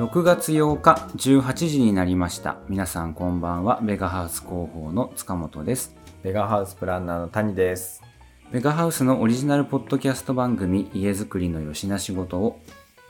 [0.00, 2.56] 6月8日18時になりました。
[2.70, 3.82] 皆さんこんばんは。
[3.82, 5.94] ベガハウス広報の塚本です。
[6.22, 8.02] ベガハウスプランナーの谷です。
[8.50, 12.60] ベガハウスのオリジナルポッドキャスト番組家づくりのよしな仕事を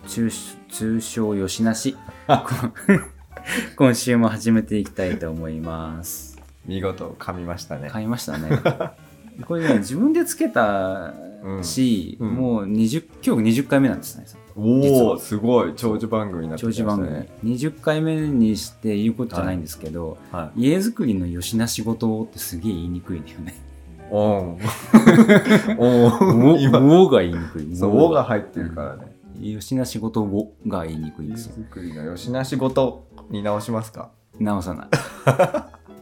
[0.09, 0.33] 中
[0.69, 1.97] 通称よしなし
[3.77, 6.41] 今週も始めていきたいと思います。
[6.67, 7.89] 見事噛みましたね。
[7.89, 8.49] 買いましたね
[9.47, 11.15] これね自分でつけた
[11.63, 14.27] し、うんうんもう20今日20回目なんですね
[14.57, 17.29] おお、すごい長寿番組になって長寿きました番組、ね。
[17.45, 23.55] 20回目にして言うことじゃないんですけど、は家づくりのよしな仕事をってすげえ言いにくいんだよね。
[24.11, 24.13] い。
[24.13, 24.59] おん。
[25.79, 26.07] お
[26.99, 27.77] おおが言いにくい。
[27.77, 29.17] そう、おが入ってるからね。
[29.41, 31.55] よしな仕事をが言いにくいん家ですよ。
[31.65, 34.11] 作りのよしな仕事に直しますか？
[34.39, 34.89] 直さな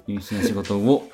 [0.07, 0.13] い。
[0.15, 1.09] よしな仕事を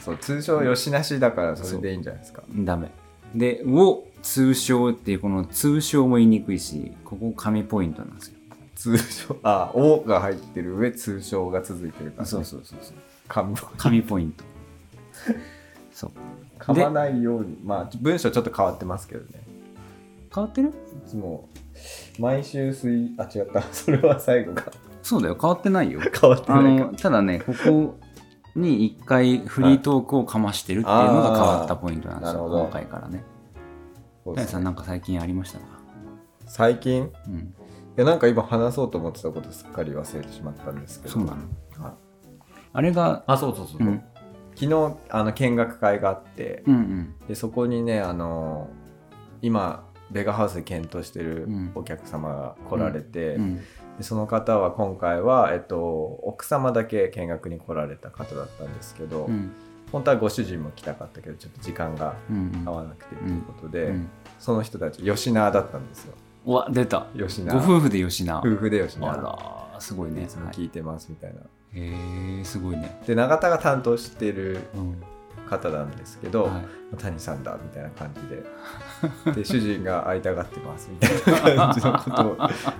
[0.00, 2.42] そう、通称よしなしだからそれでいいんじゃないですか。
[2.54, 2.90] ダメ。
[3.34, 8.34] で、を通称っていうこの通称も言いにくいし、ここ神ポイントなんですよ。
[8.74, 12.28] 通称、あ、おが入ってる上、通称が続いてるから、ね。
[12.28, 12.96] そうそうそうそう。
[13.28, 13.56] 噛む。
[13.76, 14.44] 神ポイント。
[15.92, 16.10] そう。
[16.58, 17.58] 噛まないように。
[17.64, 19.42] まあ、文章ちょっと変わってますけどね。
[20.32, 20.68] 変わってる？
[20.68, 20.72] い
[21.08, 21.48] つも、
[22.18, 23.62] 毎週水、あ、違った。
[23.72, 24.70] それは最後か。
[25.02, 25.38] そうだよ。
[25.40, 26.00] 変わってないよ。
[26.20, 26.94] 変わってあないかの。
[26.94, 27.98] ただねここ
[28.58, 32.62] に一回フリートークをかましてるっていうのが変わったポイントなんですよあーなるほど。
[32.64, 33.24] 今回からね。
[34.24, 34.46] そうですね。
[34.46, 35.64] 谷さんなんか最近ありましたか？
[36.46, 37.04] 最近？
[37.04, 37.54] いうん。
[37.96, 41.14] やなんか今話そうと思ってたことすっかり忘れてしまったんですけど。
[41.14, 41.82] そうなの。
[41.84, 41.92] はい。
[42.72, 43.90] あれがあそうそうそう、う。
[43.90, 44.02] ん。
[44.54, 47.14] 昨日あの見学会があってうんうん。
[47.28, 48.68] でそこにねあの
[49.40, 51.72] 今ベガハウスで検討してるうん。
[51.74, 53.60] お客様が来られて、うん
[53.98, 55.78] でその方は今回は、えっと、
[56.22, 59.50] 奥様だけ見学に来られた方だったんですけど、うん。
[59.90, 66.14] 本当はご主人も来たかったけどちょっと時間がうん合わなくてということで、うんその人たち吉縄だったんですよ。
[66.46, 67.06] うわ出た。
[67.16, 67.60] 吉縄。
[67.60, 70.22] ご夫婦で吉な夫婦で吉あ縄らすごいね。
[70.22, 73.00] いつも聞いてますみたいな、へえすごいね。
[73.06, 75.02] で永田が担当してるうん
[75.48, 76.96] 方なんですけど、はい。
[76.96, 78.44] 谷さんだみたいな感じで。
[79.34, 82.36] で主人が会いたがってますみたいな感じのことを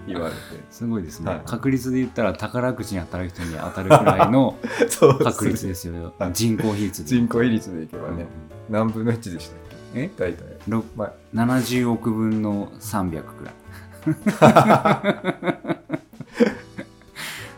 [0.06, 0.34] 言われ
[0.70, 1.42] すごいですね、はい。
[1.44, 4.56] 確率で言ったら宝くじに当たる人に当たるくらいの
[5.22, 6.12] 確率ですよ。
[6.18, 6.32] はい。
[6.32, 8.26] 人口比率で人口比率でいけばね、
[8.68, 9.58] 何分の1でしたっ
[9.94, 10.08] え？
[10.08, 13.54] け大体、ろまあ、70億分の300くらい。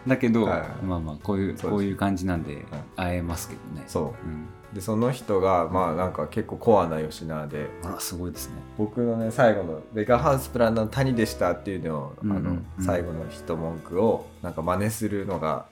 [0.07, 0.85] だけど、はい。
[0.85, 2.65] まあまあこういうそうですこういう感じなんで
[2.97, 4.05] 会えますけどね、そう。
[4.05, 4.35] ん、う
[4.73, 8.55] でその人がまあなんか結構コアな吉縄であらすごいですね。
[8.79, 15.67] 僕のね最後の「ベガハウスプランナーの谷でした」っていうのを、あのうん最後の一文句をなんか真似するのが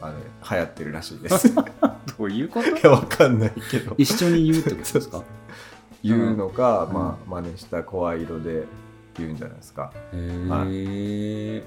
[0.00, 0.14] あの
[0.50, 1.48] 流行ってるらしいです。
[1.48, 1.52] い
[2.18, 2.86] どういうこと？
[2.88, 3.94] やわかんないけど。
[3.96, 5.22] 一緒に言うってことですか？
[6.02, 6.94] 言うのか、うん。
[6.94, 8.64] まあ真似した声色で
[9.16, 9.92] 言うんじゃないですか。
[10.12, 11.64] へえ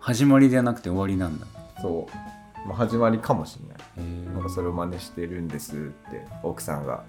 [0.00, 1.46] 始まりではなくて終わりなんだ。
[1.80, 2.12] そう、
[2.66, 4.32] まあ、始まりかもしれない。
[4.34, 5.78] なんかそれを真似してるんですっ
[6.10, 7.04] て奥さんが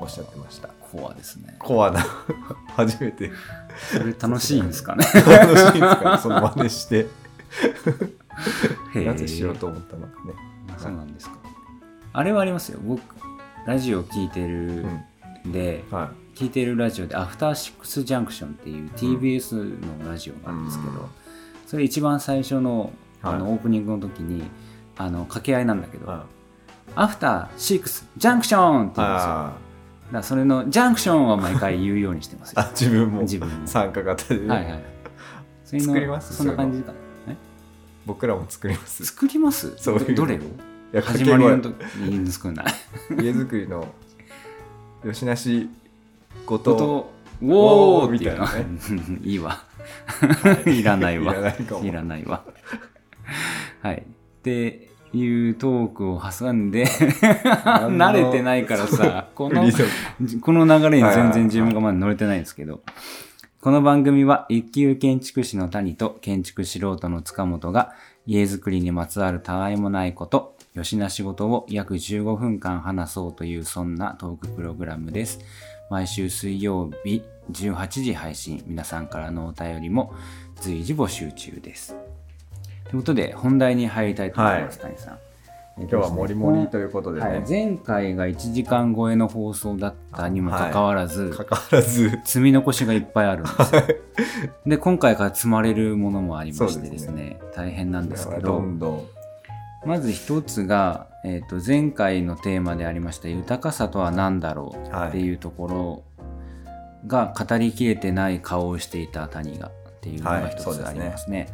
[0.00, 0.68] おっしゃってました。
[0.68, 1.56] コアですね。
[1.58, 2.04] コアな
[2.76, 3.30] 初めて。
[3.92, 5.04] それ楽しいんですかね。
[5.26, 6.18] 楽しいんですかね。
[6.18, 7.06] その真似して。
[8.94, 10.34] なぜしようと思ったのかね。
[10.74, 11.36] あそうなんですか。
[12.12, 12.80] あれはありますよ。
[12.82, 13.02] 僕
[13.66, 14.86] ラジオ聞いてる
[15.46, 15.98] んで、うん。
[15.98, 16.38] はい。
[16.38, 19.54] 聞いてるラジオで「アフターシックスジャンクション」っていう TBS
[20.02, 21.06] のラジオなんですけど、うん。
[21.66, 22.92] それ一番最初の
[23.22, 23.52] あの、はい。
[23.54, 24.42] オープニングの時に
[24.96, 26.26] あの掛け合いなんだけど「は
[26.96, 29.28] アフターシックスジャンクション」って言うんですよ。
[29.28, 29.52] だか
[30.10, 32.60] あらそれの「ジャンクション」は毎回言うようにしてますよ。
[32.62, 33.66] あ自分も自分も。
[33.66, 34.82] 参加型で、はいはい。
[35.64, 36.34] 作ります？
[36.34, 36.92] そんな感じか。
[37.28, 37.36] え？
[38.06, 39.04] 僕らも作ります。
[39.04, 39.76] 作ります？
[39.76, 40.14] そういうの。
[40.14, 40.38] どどれを？
[40.38, 40.42] い
[40.92, 42.62] や始まりの掛時に作んな。
[42.62, 42.66] い
[43.22, 43.86] 家づくりの
[45.04, 45.68] よしなし
[46.46, 47.10] ごことと
[47.42, 49.62] ウォーみたいなみたいないいわ。
[50.64, 50.82] い。
[50.82, 51.34] らないわ。
[51.82, 52.42] いらないわ
[53.82, 59.64] はいっていうトークを挟んで慣れてないからさ この
[60.40, 62.82] この流れに全然自分がまだ乗れてないんですけど、
[63.60, 67.92] この番組は一級建築士の谷と建築素人の塚本が
[68.26, 75.40] 家づくりにまつわるたわいもないこと、よしな仕事を約15分間話そうというそんなトークプログラムです。
[75.90, 80.12] 毎週水曜日18時配信、皆さんからのお便りも
[80.56, 81.96] 随時募集中です。
[82.90, 85.18] ということで本題に入りたいと思います、谷さん。
[85.78, 92.18] 今今日はもりもりということでね、はい、前回が1時間超えの放送だったにもかかわらず、かかわらず。
[92.24, 93.82] 積み残しがいっぱいあるんですよ。
[94.66, 98.62] で今回から積まれるものもありましてですねそう大変なんですけど
[99.86, 106.02] まず一つが、えー、と前回のテーマでありました豊かさとは何だろうっていうところ
[107.06, 111.48] が語りきれてない顔をしていた谷がっていうのが一つありますね。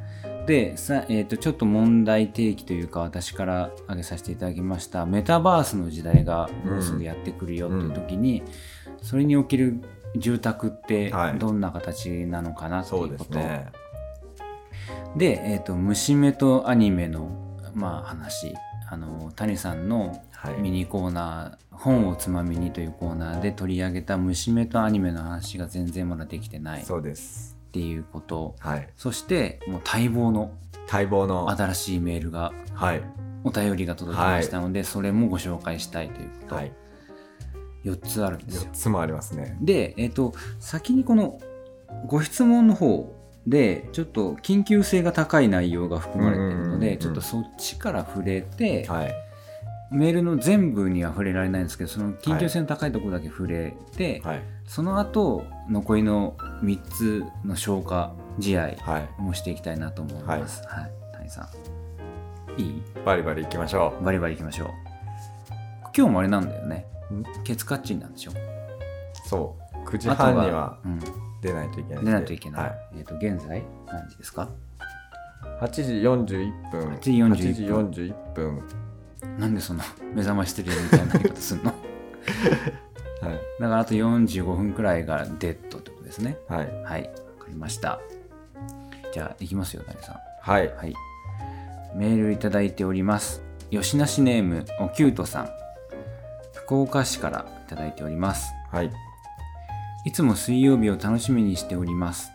[0.46, 5.06] でさ、えー、とちょっと問題提起というか私から挙げさせていただきました。
[5.06, 8.42] メタバースの時代がもうすぐやってくるよという時に、
[9.02, 9.80] それにおける
[10.16, 11.38] 住宅ってはい。
[11.38, 13.72] どんな形なのかなってそいううこと、ですね。
[15.16, 17.30] で、えー、と虫目とアニメの、
[17.74, 18.54] まあ、話。
[18.90, 20.60] あの谷さんのはい。
[20.60, 26.82] ミニコーナー、本をつまみにというコーナーで取り上げた虫目とアニメの話が全然まだできてない。
[26.82, 28.54] っそうですていうこと。
[28.60, 28.88] はい。
[28.96, 30.52] そしてもう待望の。
[30.90, 31.50] 待望の。
[31.50, 32.52] 新しいメールが。
[32.72, 33.02] はい。
[33.42, 36.72] お便りが届きましたので、それもご紹介したいということ、はい。
[37.84, 38.70] 4つあるんですよ。
[38.70, 39.58] 4つもありますね。
[39.60, 41.40] で、えっと先にこの
[42.06, 43.12] ご質問の方
[43.46, 49.14] でちょっと緊急性が高い内容が含まれているのうんうんうんちょっとそっちから触れて、はい。
[49.90, 54.42] メールの全部には触れられないんですけどその緊急性の高いところだけ触れて、はい。
[54.64, 59.22] その後残りの3つの消化試合はい。
[59.22, 60.62] もしていきたいなと思います。
[60.66, 61.48] はい、谷さ
[62.58, 62.60] ん。
[62.60, 62.82] いい？
[63.04, 64.68] バリバリいきましょバリバリいきましょう。
[65.96, 66.86] 今日もあれなんだよね。
[67.12, 67.22] ん。
[67.44, 68.32] ケツカッチンなんでしょ？
[68.32, 68.34] う
[69.28, 69.88] そう。
[69.88, 70.98] 9時半にはうん、
[71.40, 72.10] 出ないといけないんで。
[72.10, 72.62] 出ないといけない。
[72.64, 74.48] はえっ、と、現在何時ですか
[75.60, 76.88] ？8時41分。
[76.94, 77.90] 8時41分。
[77.90, 78.62] 8時41分。
[79.38, 79.84] なんでそんな
[80.14, 81.72] 目覚ましテレビみたいな言い方すんの？
[83.28, 86.38] はいだからあと45分くらいがデッドってことですね。
[86.48, 87.08] はいはい、わ
[87.44, 88.00] かりました。
[89.12, 90.16] じゃあ、いきますよ、谷さん。
[90.40, 90.94] はいはい。
[91.94, 93.42] メールいただいております。
[93.70, 95.48] 吉梨ネーム、おきゅうとさん。
[96.52, 98.52] 福岡市からいただいております。
[98.70, 98.90] はい
[100.04, 102.33] いつも水曜日を楽しみにしております。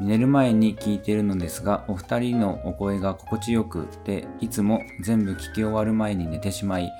[0.00, 6.92] 寝る前に聞いているのですが、お二人のお声が心地よくて、いつも全部聞き終わる前に寝てしまい、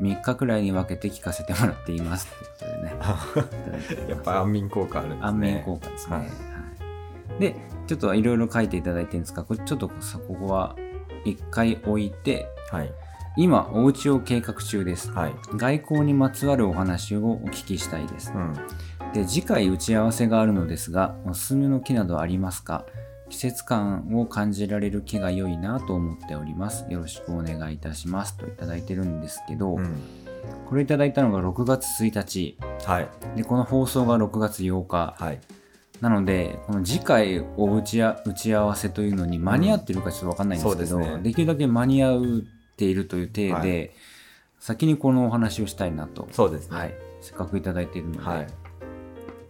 [0.00, 2.26] 3日くらいに分けて聞かせてもらっています。
[2.26, 4.08] ということでね。
[4.10, 6.16] やっぱ安眠効果あるんですね安眠効果ですね。
[6.16, 7.56] ははいいで、
[7.86, 10.76] ちょっといろいろ書いていただいてるんですが、これちょっとさここは
[11.24, 12.92] 一回置いて、はい
[13.36, 15.12] 今、お家を計画中です。
[15.12, 18.38] はい外交にまつわるお話をお聞きしたいですう。
[18.38, 18.54] ん
[19.12, 22.86] で、次回打ち合わせがあるのですが、おすすめの木などありますか？
[23.28, 26.84] 季節感を感じられる木が良いなと思っております。
[26.88, 28.36] よろしくお願いいたします。
[28.36, 30.02] といただいてるんですけど、うん
[30.68, 32.56] これいただいたのが6月1日。
[32.84, 35.14] はいで、この放送が6月8日。
[35.18, 35.40] はい
[36.00, 42.22] なので、この次回お打ちあ打ち合わせというのに間に合ってるかちょっとわかんないんですけど、うんですねできるだけ間に合っ
[42.76, 44.00] ているという体で、は
[44.60, 46.26] 先にこのお話をしたいなと。
[46.32, 46.94] そうですねはい。
[47.20, 48.46] せっかくいただいているので、はい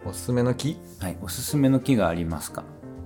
[0.03, 0.77] おすすめの木？
[0.99, 2.63] はい、おすすめの木がありますか？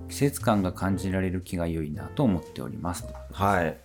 [0.07, 3.05] 季節感が感じられる木が良いなと思っております。
[3.31, 3.77] はい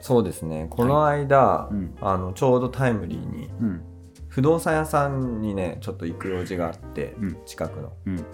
[0.00, 3.82] そうですねこの間、うんあのちょうどタイムリーにうん。
[4.28, 8.24] 不動産屋さんにねちょっと行く用事があって、うん近くのうん。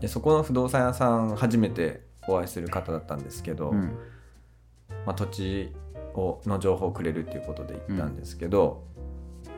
[0.00, 3.96] でそこの不動産屋さん初めてお会いする方だったんですけど、うん。
[5.06, 5.72] まあ、土地
[6.14, 8.84] をの情報をくれるっていうことで行ったんですけど、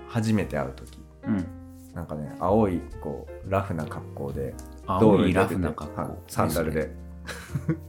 [0.06, 1.46] 初めて会う時うん。
[1.94, 4.54] なんかね青いこうラフな格好で
[4.86, 6.02] 青いラフな格好。
[6.02, 6.10] はい。
[6.26, 6.94] サンダルで。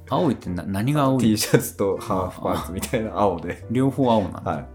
[0.09, 4.67] 青いってな何が青 T いシャツとハーフパンツみたいな青で、両方青なの、は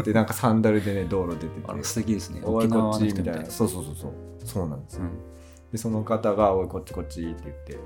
[0.00, 1.66] い、でなんかサンダルでね道路出てて。
[1.66, 2.42] あら素敵ですね。
[2.44, 3.22] おいこ沖縄っちみたい。
[3.22, 3.42] の人みたいな。
[3.44, 4.12] なそうそうそうそう。
[4.44, 5.10] そうなんですよ、うん。
[5.72, 7.78] でその方が「おいこっちこっち」って言って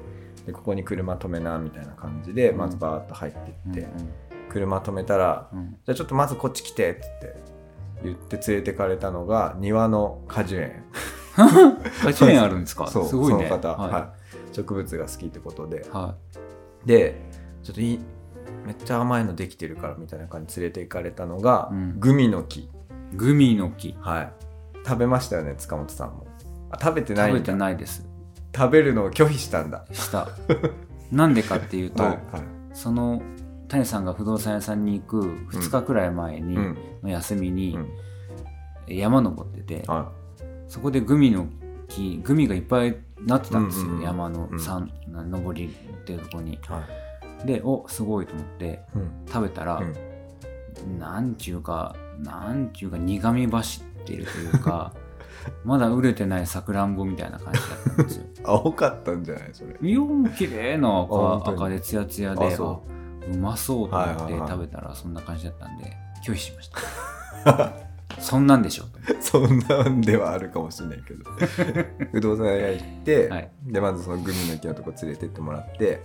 [0.46, 3.88] でここに車止めなみたいな感じでうんまずバーッと入ってうんいって、
[4.48, 7.53] 車止めたらうんうん「じゃあちょっとまずこっち来て」って言って
[8.04, 10.84] 言って連れてかれたのが庭の果樹園。
[12.02, 12.86] 果樹園あるんですか？
[12.86, 13.16] そうす。
[13.16, 13.48] ごいね。
[13.48, 14.12] その方、はは
[14.52, 15.84] い、植物が好きってことで。
[15.86, 15.90] い。
[15.90, 16.14] は
[16.84, 17.20] で
[17.62, 18.00] ちょっといい
[18.66, 22.00] めっちゃ甘いのできてるからみたいな感じで連れて行かれたのが、うん。
[22.00, 22.60] グミの木。
[22.60, 22.70] い。
[23.14, 23.96] グミの木。
[24.00, 24.32] はい。
[24.86, 26.26] 食べましたよね塚本さんも。
[26.70, 28.06] あ食べてない食べてないです。
[28.54, 29.84] 食べるのを拒否したんだ。
[29.92, 30.28] した。
[31.10, 32.42] なんでかっていうと、 はいはい。
[32.72, 33.22] その
[33.68, 36.78] 谷さんが不動産屋さんに行く2日くらい前に、うん。
[37.02, 37.88] の休みにうん。
[38.86, 40.12] 山登ってて、は
[40.68, 41.46] そこでグミの
[41.88, 44.04] 木グミがいっぱいなってたんですよ、うんうんうん。
[44.04, 44.58] 山のうん。
[44.60, 46.54] 山、登りっていうところに。
[46.54, 46.82] いは
[47.44, 47.46] い。
[47.46, 49.10] でおすごいと思ってうん。
[49.26, 50.98] 食べたら、うん。
[50.98, 54.92] なんちゅうかなんちゅうか苦み走ってるというか
[55.64, 58.24] まだ売れてないさくらんぼみたいな感じだったんですよ。
[58.44, 59.76] 青かったんじゃないそれ。
[59.80, 60.00] いや
[60.36, 62.78] 綺麗な赤赤でツヤツヤであ
[63.32, 66.70] うまそうと思って食べたらそんな感じだったんで拒否しまし
[67.44, 67.72] た。
[68.18, 68.84] そんなんでしょ
[69.20, 71.30] そんなんではあるかもしれないけど。
[72.12, 73.50] 不動産屋行って、はい。
[73.64, 76.02] でまずそのグミの木のとこ連れてってもらって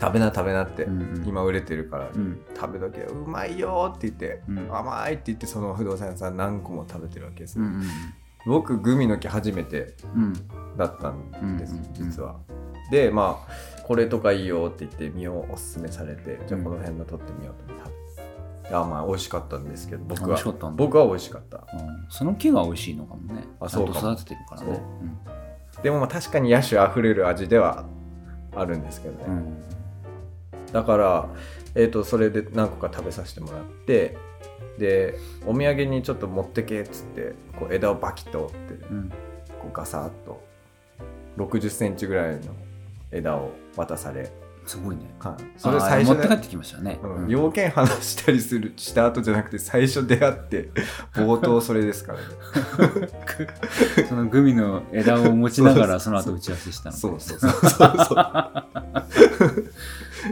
[0.00, 1.24] 食べな食べなって、うんうん。
[1.26, 2.40] 今売れてるから、うん。
[2.58, 4.74] 食べとけようまいよって言って、うん。
[4.74, 7.82] 甘いって言ってその不動産屋さん何個も食べてるわけですよ、うんうん
[8.46, 10.32] 僕グミの木初めてうん。
[10.78, 11.88] だったんです、うん。
[11.92, 12.36] 実は。
[12.90, 18.22] でまあこれとかいいよって言って身をおすすめされてじゃあうんこの辺の取ってみようと思って食
[18.62, 18.74] べて。
[18.76, 20.76] あまあ美味しかったんですけど僕美味はしかったんだ。
[20.76, 21.56] 僕は美味しかった。
[21.56, 22.06] うん。
[22.08, 23.42] その木が美味しいのかもね。
[23.58, 24.80] あちゃんとそうかも育ててるからね。
[25.82, 27.84] でもまあ確かに野手あふれる味では
[28.54, 29.32] あるんですけどね、うん。
[29.32, 29.62] うん
[30.72, 31.28] だから、
[31.74, 34.16] えー、とそれで何個か食べさせてもらって
[34.78, 39.08] でお土産にちょっと持ってけっつってこう枝をバキッと折ってうん。
[39.08, 39.16] こ
[39.68, 40.40] うガサッと
[41.38, 42.54] 6 0ンチぐらいの
[43.12, 44.32] 枝を渡され、
[44.66, 45.12] すごいね。
[45.18, 47.00] はい、それ最初で持って帰ってきましたね。
[47.02, 47.24] うん。
[47.24, 47.28] うん。
[47.28, 50.70] 要件話したりするした後じゃなくて最初出会って
[51.14, 52.24] 冒頭それですからね。
[54.08, 58.64] そのグミの枝を持ちながら その後打ち合わせしたのそうそうそうそうそう。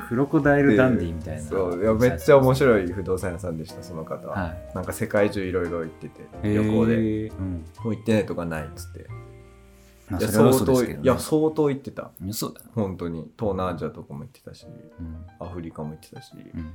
[0.09, 1.43] クロコダイルダンディみたいな。
[1.43, 1.83] そう。
[1.83, 4.71] いやめっちゃ面白い不動産屋さんでしたその方は、はい。
[4.75, 6.97] なんか世界中いろいろ行ってて旅行で。
[7.29, 7.65] うん。
[7.83, 9.07] もう行ってないとかないっつって
[10.11, 12.11] いや相当いや相当行ってた。
[12.27, 12.61] 嘘だ。
[12.61, 13.31] よ本当に。
[13.38, 15.27] 東南アジアとかも行ってたしうん。
[15.38, 16.73] アフリカも行ってたし、うん。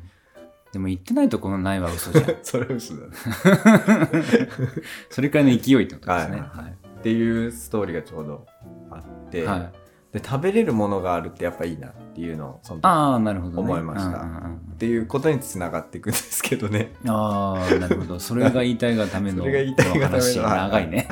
[0.72, 2.36] でも言ってないところないは嘘じゃん。
[2.44, 3.08] それは嘘だ。
[3.08, 3.14] ね
[5.10, 6.40] それくらいの勢いってことですね。
[6.40, 8.48] はいはいっていうストーリーがちょうど
[8.90, 9.72] あって、はい。
[10.14, 13.62] で食べれるものがあるってやっぱいいなっていうのをその時ああなるほどね。
[13.64, 14.20] 思いました。
[14.20, 16.94] っていうことにつながっていくんですけどね。
[17.08, 18.20] ああなるほど。
[18.20, 20.40] それが言いたいがためのそれが言いたいがためのこの話。
[20.40, 21.08] 長いね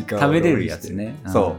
[0.00, 1.16] 時間を食べれるやつね。
[1.26, 1.56] そ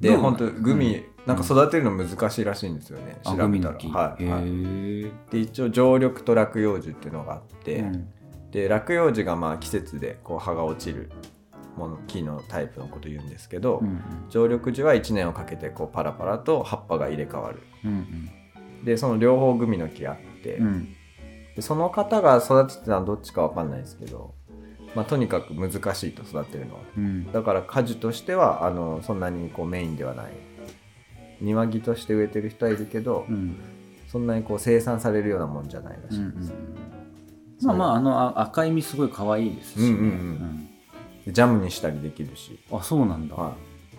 [0.00, 0.02] う。
[0.02, 1.04] で本当グミ、うん。
[1.26, 3.74] なんか育てるの難しいらしいんですよね、あ調べたら。
[3.74, 8.08] はい、で一応常緑と落葉樹っていうのがあって、うん。
[8.50, 11.10] で落葉樹がまあ季節でこう葉が落ちる
[11.76, 17.62] もの木のタイプのこと言うんですけど、うん常緑樹は1年をかけてこうパラパラと葉っぱが入れ替わる。
[17.84, 18.30] うん
[18.84, 20.66] でその両方グミの木あって、うん。
[20.66, 20.94] うん
[21.58, 24.32] でその方が育ててたのはどっちかわかんないですけど、
[24.94, 26.80] まあ、とにかく難しいと育てるのは。
[26.96, 27.32] うん。
[27.32, 30.32] だから果樹としてはあのそんなにこうメインではない。
[31.40, 33.56] 庭木として植えてる人はいるけど、うん。
[34.08, 36.42] そんなにこう生産されるようなもんじゃないらうんうんしいで
[37.60, 39.80] す、まあまああのあ赤い実すごい可愛いですし。
[39.80, 40.00] ねうんうん。
[40.00, 40.68] うん。
[41.26, 43.36] でジャムにしたりできるし、うんあそうなんだ。
[43.36, 43.54] は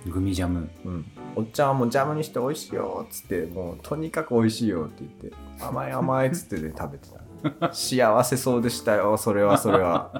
[0.07, 0.61] グミジャム。
[0.61, 1.05] いうん、
[1.35, 7.19] おっちゃんはもうジャムにして美味しいよっつってもうとにかく美味しいよって言って甘い甘いっつってね食べてた。
[7.73, 10.11] 幸せそうでしたよそれはそれは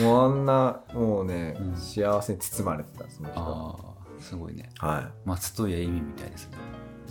[0.00, 1.76] もうあんなもうね、うん。
[1.76, 3.40] 幸せに包まれてたその人。
[3.40, 4.70] はああすごいね。
[4.78, 6.56] は松任谷由実みたいですね。
[6.56, 6.60] い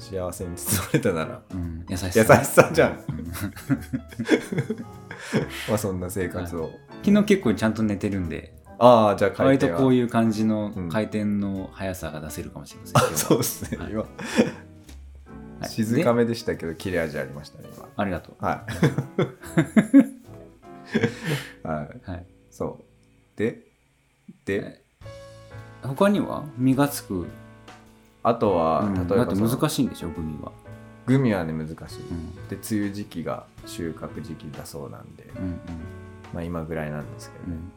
[0.02, 1.42] 幸せに包まれたなら。
[1.52, 2.36] うん優しさ。
[2.38, 2.92] 優しさじゃん。
[2.92, 3.28] うん。
[5.70, 6.72] まあそんな生活を、
[7.04, 8.56] 昨日結構ちゃんと寝てるんで。
[8.80, 10.90] ああじゃあ回割とこういう感じのうん。
[10.90, 13.88] 回転の速さが出せるかもしれません あ今日はそうですね、は。
[13.90, 14.02] い今。
[14.02, 14.08] は
[15.68, 15.70] い。
[15.70, 18.36] 静かでめでしたけど切れ味ありましたねありがとう。
[18.40, 18.50] 今
[21.64, 21.68] はい。
[21.68, 21.88] はい。
[22.12, 22.84] はいそう。
[23.36, 23.64] で
[24.46, 24.84] で。
[25.82, 26.46] 他には？
[26.58, 27.26] 実がつく？
[28.22, 28.94] あとは、うん。
[29.08, 30.52] 例えだってばその難しいんでしょグミは。
[31.08, 32.36] グミはね難しい、うん。
[32.48, 35.60] で梅雨時期が収穫時期だそうなんで、うん
[36.34, 37.72] まあ今ぐらいなんですけどね、うん。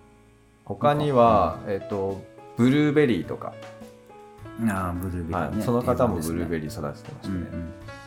[0.64, 2.23] 他には、えっ、と
[2.56, 3.54] ブルーベリーとか、
[4.61, 5.56] うんああブルーベリーね。
[5.56, 7.40] はい、その方もブルーベリリー育ててましたね、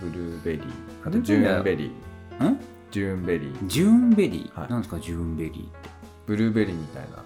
[0.02, 0.64] うんブルーベリー。
[1.06, 1.92] あとジューンベリー。
[2.40, 2.60] うんん
[2.92, 3.68] ジューンベリー。
[3.68, 4.70] ジューンベリー、はい。
[4.70, 5.90] なんですかジューンベリーって
[6.30, 7.18] ブルーベリーみたいな。
[7.18, 7.24] や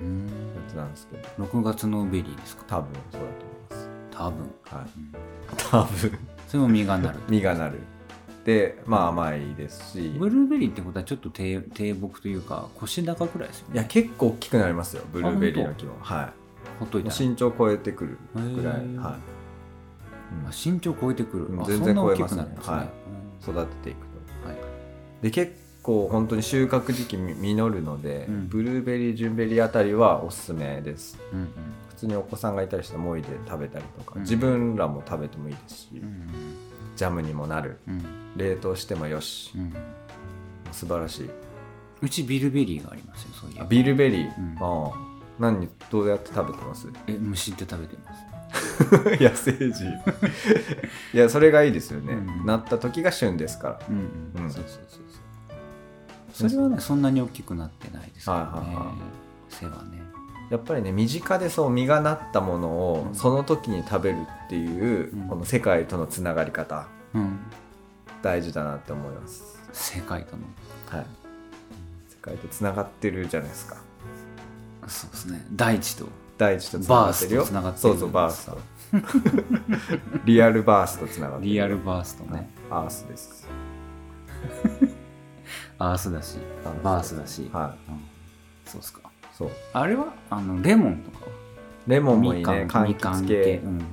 [0.00, 0.28] うん。
[0.68, 1.44] つなんですけど。
[1.44, 2.64] 6月のベリーですか？
[2.66, 3.28] 多分そうだ
[3.70, 4.84] と思い多分、ますはい。
[4.96, 5.12] うん。
[5.56, 6.18] 多分。
[6.48, 7.18] それも実がなる。
[7.30, 7.78] 実がなる。
[8.44, 10.16] でまあ甘いですし。
[10.18, 13.74] ブルーベリーってことはちょっと低低木というか腰高くらいですよね。
[13.74, 16.32] いや結構大きくなりますよブルーベリーの木もは
[16.80, 18.84] ほっといた身長超えてくるぐらい、はい。
[19.04, 19.18] あ
[20.50, 22.42] 身長超えてくる、全然超えますね。
[22.42, 23.50] ね、はい。
[23.50, 24.06] 育てていくと。
[24.44, 24.58] うんはい。
[25.22, 28.48] で結構本当に収穫時期み実るので、うん。
[28.48, 31.16] ブルーベリージューンベリーあたりはおすすめです。
[31.32, 31.48] うんうん。
[31.90, 34.22] 普通にお子さんがいたりしてもいで食べたりとか、うん。
[34.22, 36.28] 自分らも食べてもいいですし、うん
[36.96, 37.78] ジャムにもなる。
[37.86, 38.02] うん。
[38.36, 39.72] 冷凍してもよしうん。
[40.72, 41.30] 素晴らしい。
[42.02, 44.56] うちビルベリーがありますよそういうあビルベリー、うん。
[44.58, 45.16] ああ。
[45.38, 46.88] 何どうやって食べてます？
[47.06, 48.26] えむしって食べてます。
[49.22, 49.84] 野生児。
[51.14, 52.46] いやそれがいいですよね、うん。
[52.46, 53.80] なった時が旬ですから。
[53.90, 53.96] うん
[54.36, 54.50] うん、うん。
[54.50, 55.02] そうそうそう
[56.36, 58.94] それはねそんなに大きくなってないですからね、はいはいはい。
[59.48, 60.02] 背はね。
[60.50, 63.14] やっぱりね身近でそう実がなったものをうん。
[63.14, 65.28] その時に食べるっていう、うん。
[65.28, 66.86] この世界とのつながり方。
[67.14, 67.38] うん。
[68.22, 69.58] 大事だなって思います。
[69.72, 70.42] 世界との。
[70.88, 71.06] はい。
[72.08, 73.76] 世界とつながってるじゃないですか。
[74.86, 75.44] そうですね。
[75.52, 76.06] 大地と。
[76.38, 77.40] 大地とつながってるよ。
[77.40, 78.58] バースとつながってるそうそうバースと。
[80.24, 83.48] リアルバースとつながってるリアルバースとね、アースです
[85.78, 86.38] アースだし
[86.82, 87.90] バースだし、はい。
[87.90, 88.00] うん。
[88.64, 89.00] そうっすか。
[89.32, 89.50] そう。
[89.72, 91.26] あれはあのレモンとか？
[91.26, 91.32] は
[91.86, 93.56] レモンもいいみかんね柑橘系。
[93.64, 93.84] うん。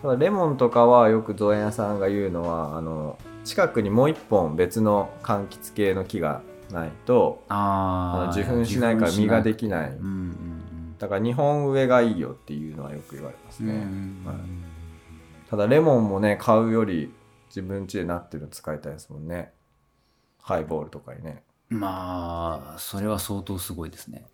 [0.00, 9.90] ただレモンとかはよく造園屋さんが言うのはあの近くにもう一本別の柑橘系の木がないとあ受粉しないから実ができない。
[9.90, 10.62] うんうん
[10.98, 14.24] だから日本植えがいいよっていうのはよく言われますうんね、うん。
[14.26, 14.36] はい。
[15.50, 17.12] ただレモンもね買うより
[17.50, 19.52] 自分家でなってるの使いたいですもんね
[20.46, 21.42] ハイボールとかにね。
[21.68, 24.24] まあそれは相当すごいですね。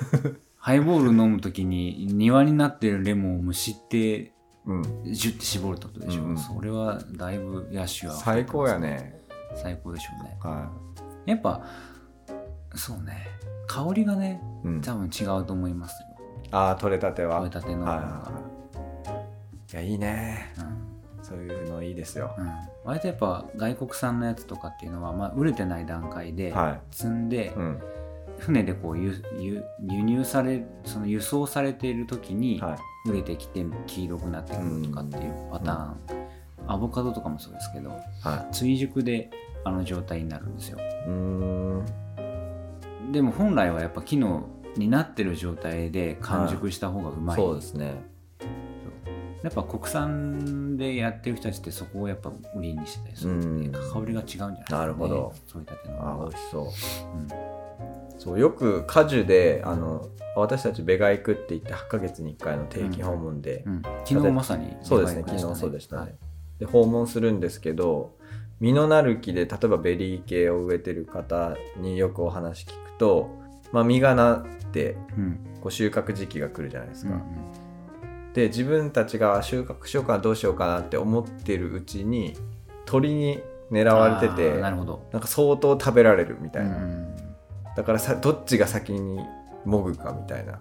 [0.56, 4.32] ハイボール飲むときに庭になってるレモンをむしって
[4.64, 4.82] うん。
[5.04, 6.38] ジュッて絞るってことでしょ、うんうん。
[6.38, 9.20] それはだいぶ野手は最高やね。
[9.54, 10.38] 最高でしょうね。
[10.40, 10.72] は
[11.26, 11.62] やっぱ
[12.74, 13.28] そうね。
[13.66, 16.08] 香りがねい、うん、多分違うと思いますよ。
[16.50, 17.40] ああ取れたては。
[17.40, 18.32] 取れたてのはいは
[19.70, 19.72] い。
[19.74, 20.54] いやいいね。
[20.58, 20.77] うん
[21.28, 22.50] そういうのいいですよ、うん、
[22.84, 27.82] 割とやっぱ外国産のやつとかっていうのは、まあ、売れてない段階では積んで、い、うん。
[28.38, 29.20] 船でこう輸
[29.80, 32.78] 入されその輸送されている時にはい。
[33.08, 35.96] 売れてきて黄色くなってくるとかっていうパターン、
[36.66, 37.90] アボカドとかもそうですけど
[38.22, 39.30] は追熟で
[39.64, 40.78] あの状態になるんですよ。
[43.12, 48.02] でも本来はやっぱ機能になってる状態で完熟した方がうまい、そうですね
[49.42, 53.92] やっぱ国産でやってる人たちってそこをやっぱ売りにしてたりするんで、うん。
[53.92, 55.32] 香りが違うんじゃないですか、ね、なるほど。
[55.46, 56.64] そういったてのあ美味しそう。
[56.64, 57.28] うん。
[58.18, 66.14] そうよく果樹であの私たちベガ行くって言って8ヶ月に1回の定期訪問で、うん、昨日まさにそうですね昨日そうでしたね、はい。
[66.58, 68.16] で訪問するんですけど
[68.60, 73.30] 実のなる木で例えばベリー系を植えてる方によくお話聞くと、
[73.70, 75.40] まあ、実がなってうん。
[75.60, 77.22] こう収穫時期が来るじゃないですか、うん
[78.38, 82.36] で自分たちが収穫しようかなどうしようかなって思ってるうちに
[82.86, 83.40] 鳥に
[83.72, 85.08] 狙われててなるほど。
[85.10, 87.16] なんか相当食べられるみたいな、うん。
[87.76, 89.20] だからさどっちが先に
[89.64, 90.60] もぐかみたいな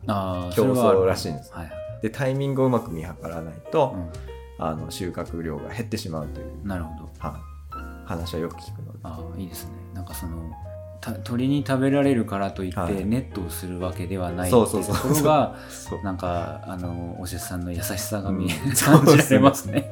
[0.55, 1.53] 競争らしいんです。
[1.53, 1.73] はいはい。
[2.01, 7.09] でタイミングをうまく見計らないと、うあの収穫量が減ってしまうという、ん、なるほど。
[7.19, 8.07] はい。
[8.07, 8.99] 話はよく聞くので。
[9.03, 9.73] ああいいですね。
[9.93, 10.76] なんかそのた
[11.23, 13.05] 鳥に食べられるからといって、はい。
[13.05, 16.03] ネットをするわけではないそうそうそうっていところがそう。
[16.03, 18.73] なんかあのおせさんの優しさが見え、うん。
[18.75, 19.91] 感じられますね。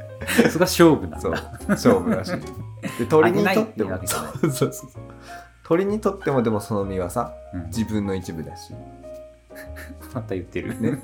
[0.50, 1.30] そこが勝負なんだ。
[1.68, 2.32] 勝負らしい。
[3.00, 4.90] で 鳥にとってもそうそうそう。
[5.64, 7.66] 鳥にとってもでもその実はさうん。
[7.68, 8.74] 自分の一部だし。
[10.14, 11.00] また言ってる、ね。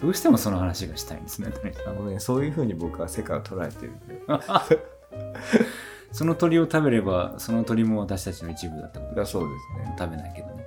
[0.00, 1.52] どうしてもその話がしたいんですね
[1.86, 3.92] あのねそういうふうに僕は世界を捉えてる
[6.12, 9.20] その鳥を食べればその鳥も私たちの一部だったこと。
[9.20, 10.66] だそうですね、食べないけどね。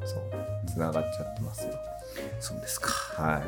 [0.00, 0.22] うん、そう。
[0.66, 1.72] つながっちゃってますよ。
[2.38, 2.88] そうですか。
[3.22, 3.42] はい。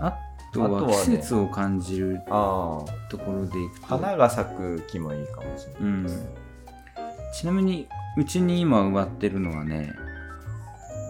[0.00, 0.16] あ
[0.52, 3.86] とは季節を感じるあところでいくと。
[3.86, 6.30] あ花が咲く木もいいかもしれないですね、
[7.34, 7.86] ちなみに
[8.16, 9.92] うちに今植わってるのはね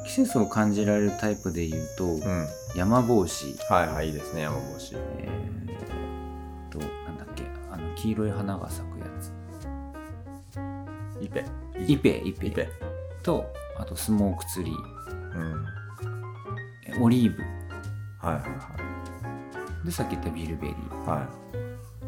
[0.06, 2.46] 季節を感じられるタイプで言うと、うん。
[2.74, 3.56] 山帽子。
[3.70, 4.96] はいはいいいですね山帽子。
[4.96, 5.57] えー
[7.98, 9.32] 黄色い花が咲くやつ。
[11.20, 11.44] イペ。
[11.86, 12.46] イペイペ。
[12.46, 12.68] イペ。
[13.22, 13.44] と
[13.76, 14.74] あとスモークツリー。
[15.34, 15.66] うん。
[16.86, 17.42] えオリーブ。
[18.20, 21.04] はいはいでさっき言ったビルベリー。
[21.04, 21.18] はい。
[21.18, 21.28] はい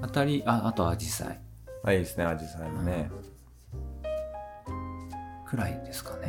[0.02, 1.40] あたりああとアジサイ。
[1.84, 3.10] あいいですねアジサイもね。
[5.46, 6.28] くらいですかね、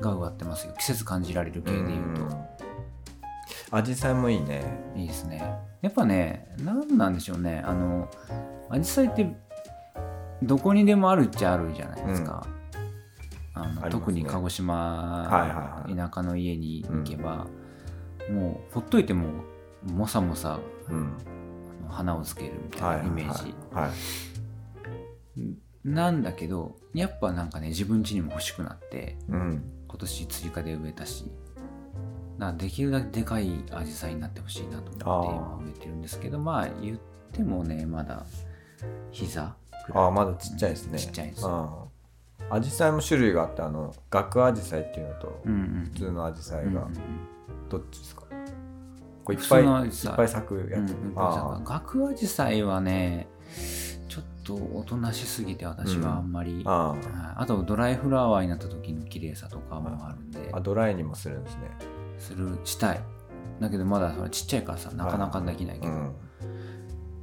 [0.00, 0.74] が植わってますよ。
[0.78, 2.22] 季節感じられる系で言うと、
[3.70, 4.62] アジサイもいいね。
[4.96, 5.42] いいですね。
[5.80, 7.62] やっぱね何なんでしょうね。
[7.64, 8.08] あの
[8.68, 9.32] アジサイって
[10.42, 12.46] どこにでもあるっちゃあるじゃないですか、
[13.54, 13.90] あのありますね。
[13.90, 14.74] 特に鹿児はい島
[15.30, 15.96] はいはい。
[15.96, 17.46] 田舎の家に行けば、
[18.30, 19.44] もうほっといても
[19.84, 21.12] もさもさうん。
[21.88, 23.92] 花をつけるみたはいいなイメージ、はいはい。
[25.84, 29.64] なんだけどやっぱなんかね自分家にも欲しくなってうん。
[29.88, 31.24] 今年追加で植えたし
[32.52, 36.98] できるだけでかいアジサイになってほしいなと思って今植えてるんですけどまあ言っ
[37.32, 38.24] てもねまだ
[39.10, 39.54] 膝
[39.86, 40.04] くらい。
[40.04, 40.98] ああまだちっちゃいですね。
[40.98, 41.46] ちっちゃいです。
[41.46, 41.86] あ
[42.50, 46.70] あアジサイも種類があってあの額アジサイっていうのとうんうん普通のアジサイが。
[46.70, 46.90] うんうんうん。
[47.68, 48.22] どっちですか？
[49.24, 49.68] これいっ普ぱいいっ
[50.16, 50.90] ぱい咲くやつ。
[50.92, 53.28] うんうんあガクアジサイはね
[54.08, 57.00] ちょっとおとなしすぎて私はあんまり、ああはい。
[57.36, 61.70] あとドライフラワーになった時の綺麗さとかもあるんで、ああドライにもするんですね
[62.20, 63.00] するしたい。
[63.60, 66.12] だけどまだそれちっちゃいからさなかなかできないけど、うん。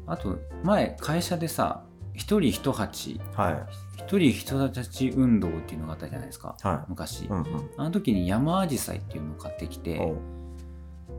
[0.06, 1.84] あと前会社でさ
[2.14, 3.66] 一人一鉢はい。
[3.98, 6.56] 一人一鉢運動っていうのがあったじゃないですか。
[6.62, 7.70] は昔、いうんうん。
[7.78, 10.16] あの時に山アジサイっていうのを買ってきて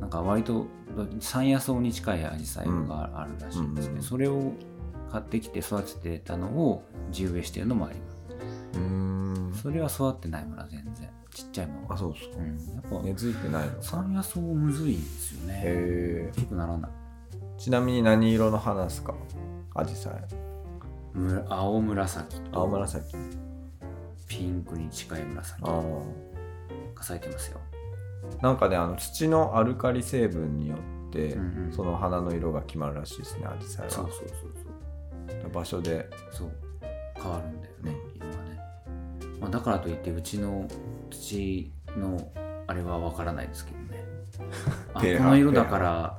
[0.01, 0.67] なんか割と
[1.21, 4.53] 山野草に近いアジサイがあるらしいんですけど、うんうんうんそれを
[5.11, 8.13] 買ってきて育ててたのを地植えしてるのもありま
[9.55, 11.09] すそれは育ってないもんな全然
[11.39, 12.39] ちっちゃいままあそうですか。
[12.39, 12.47] うん。
[12.47, 13.73] やっぱ根付いてないの。
[13.73, 15.63] か山野草むずいんですよね。
[15.65, 16.91] へよくならない。
[17.33, 19.15] えちなみに何色の花ですか？
[19.75, 20.15] アジサイ
[21.49, 22.59] 青紫と。
[22.59, 23.17] 青紫。
[24.27, 25.63] ピンクに近い紫。
[25.63, 25.73] あが
[26.97, 27.61] あ咲いてますよ。
[28.43, 30.75] なんかねあの土のアルカリ成分によ
[31.09, 31.73] って、うんうん。
[31.73, 34.29] その花の色が決まるらしいですねアジサイはそうそう
[35.41, 35.51] そう。
[35.53, 36.09] 場所で。
[36.33, 36.47] そう。
[36.47, 36.51] そう
[37.21, 37.97] 変わるんだよね。
[38.15, 38.61] 色がね、
[39.41, 40.69] まあ、だからといってうちの
[41.09, 42.31] 土の
[42.67, 44.05] あれは分からないですけどね。
[44.95, 46.19] あこの色だから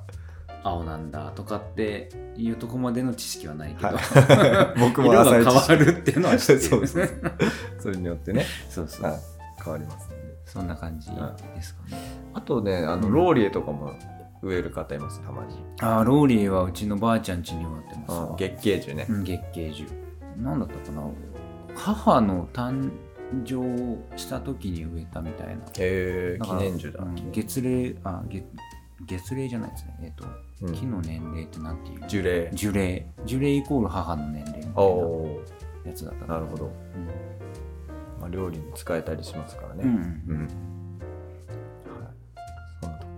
[0.64, 4.80] 青なんだとかっていうとこまでの知識はないけど、はい。
[4.80, 6.60] 僕も色が変わるっていうのは知ってる。
[6.62, 7.32] そうそうそう。
[7.80, 9.20] それによってね、そうそうはい、
[9.64, 10.10] 変わります
[10.46, 11.98] そんな感じですかね。
[12.34, 13.14] あとねあの、うん。
[13.14, 13.94] ローリエとかも
[14.42, 15.56] 植える方いますたまに。
[15.82, 18.36] あーローリエはうちのばあちゃん家に植わってますわ。
[18.38, 19.88] 月桂樹ね、うん、月桂樹。
[20.38, 21.04] なんだったかな。
[21.76, 22.92] 母の誕
[23.46, 25.54] 生した時に植えたみたいな。
[25.54, 28.44] へえ記念樹だ、月齢、あ、月
[29.06, 29.98] 月齢じゃないですね。
[30.04, 30.26] えっ、と、
[30.62, 30.74] うん。
[30.74, 32.08] 木の年齢ってなんていう？
[32.08, 32.50] 樹齢。
[32.54, 33.06] 樹齢。
[33.26, 34.82] 樹齢イコール母の年齢みたいな
[35.86, 36.72] やつだったーなるほど、うん。
[38.20, 39.84] まあ、料理に使えたりしますからね。
[39.86, 39.92] うん
[40.28, 40.48] うんはい。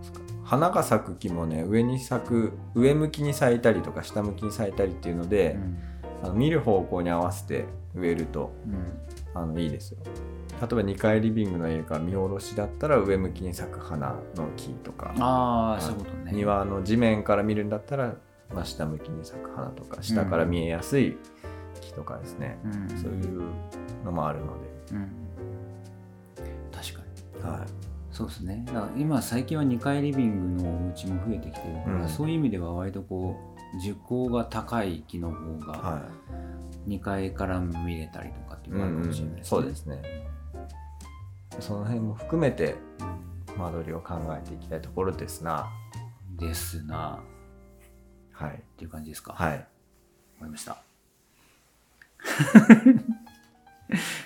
[0.04, 5.78] そん花が咲く木もね上に咲く上向きに咲いたりとか下向きに咲いたりっていうので、うん。
[6.24, 10.00] あの見る方向に合わせて植えるとうんあのいいですよ。
[10.04, 15.14] 例えば2階リビングの家が見下ろしだったら上向きに咲く花の木とか。
[15.18, 16.32] あそういうことね。
[16.34, 18.16] 庭の地面から見るんだったら、
[18.54, 20.04] まあ、下向きに咲く花とか。
[20.04, 21.18] 下から見えやすい
[21.82, 23.42] 木とかですね、うん、そういう
[24.04, 24.54] のもあるの
[24.92, 25.12] うん。
[26.72, 27.02] 確か
[27.36, 27.42] に。
[27.42, 27.68] で、はい、
[28.12, 28.64] そうですね。
[28.68, 32.10] だから今最近は2階リビングのお家も増えてきてるから、うん。
[32.10, 33.36] そういう意味では割とこ
[33.76, 36.02] う樹高が高い木の方がは
[36.88, 39.50] 2階から見れたりとかっていいうのがあるかんうんもしれないですね。
[39.50, 40.02] そうですね
[41.60, 42.76] その辺も含めて
[43.58, 45.68] 間取りを考えていきたいところですな
[46.38, 47.20] ですな
[48.32, 49.34] はいっていう感じですか？
[49.34, 49.66] わ、はいか
[50.46, 50.78] りました。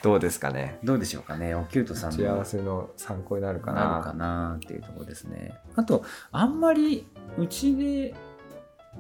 [0.04, 0.78] どうですかね？
[0.84, 1.56] どうでしょうかね？
[1.56, 5.56] おきゅうとさんの打ち合わせの参考になるかななるかなっていうところですね。
[5.76, 8.14] あと、あんまりうちで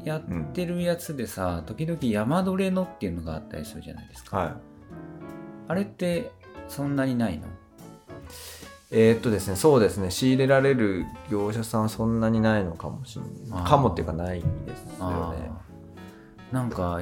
[0.03, 0.21] やっ
[0.53, 4.38] てるやつでさ、時々山どれのっていうのがあったりするじゃないですか。
[4.38, 4.53] はい
[5.67, 6.32] あれって
[6.67, 7.47] そんなにないの？
[8.91, 10.12] えーっとですねそうですね。
[10.12, 16.54] 仕入れられる業者さんはそんなにないのかもしれないかもっていうかないですよあねー。
[16.54, 17.01] なんか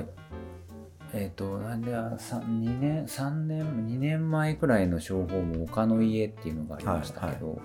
[1.14, 7.62] えっ、となんで2年3年2年前くらいの情報も丘の家っていうのがありましたけど、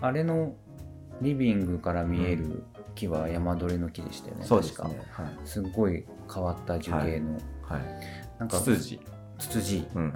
[0.00, 0.54] あれの
[1.20, 2.62] リビングから見える
[2.94, 5.02] 木は山鳥の木でしたよね、そうです確かね。
[5.10, 5.26] はい。
[5.44, 7.80] すごい変わった樹形の、はい。
[8.38, 9.00] なんかツツジ
[9.38, 10.12] ツツジ、うん。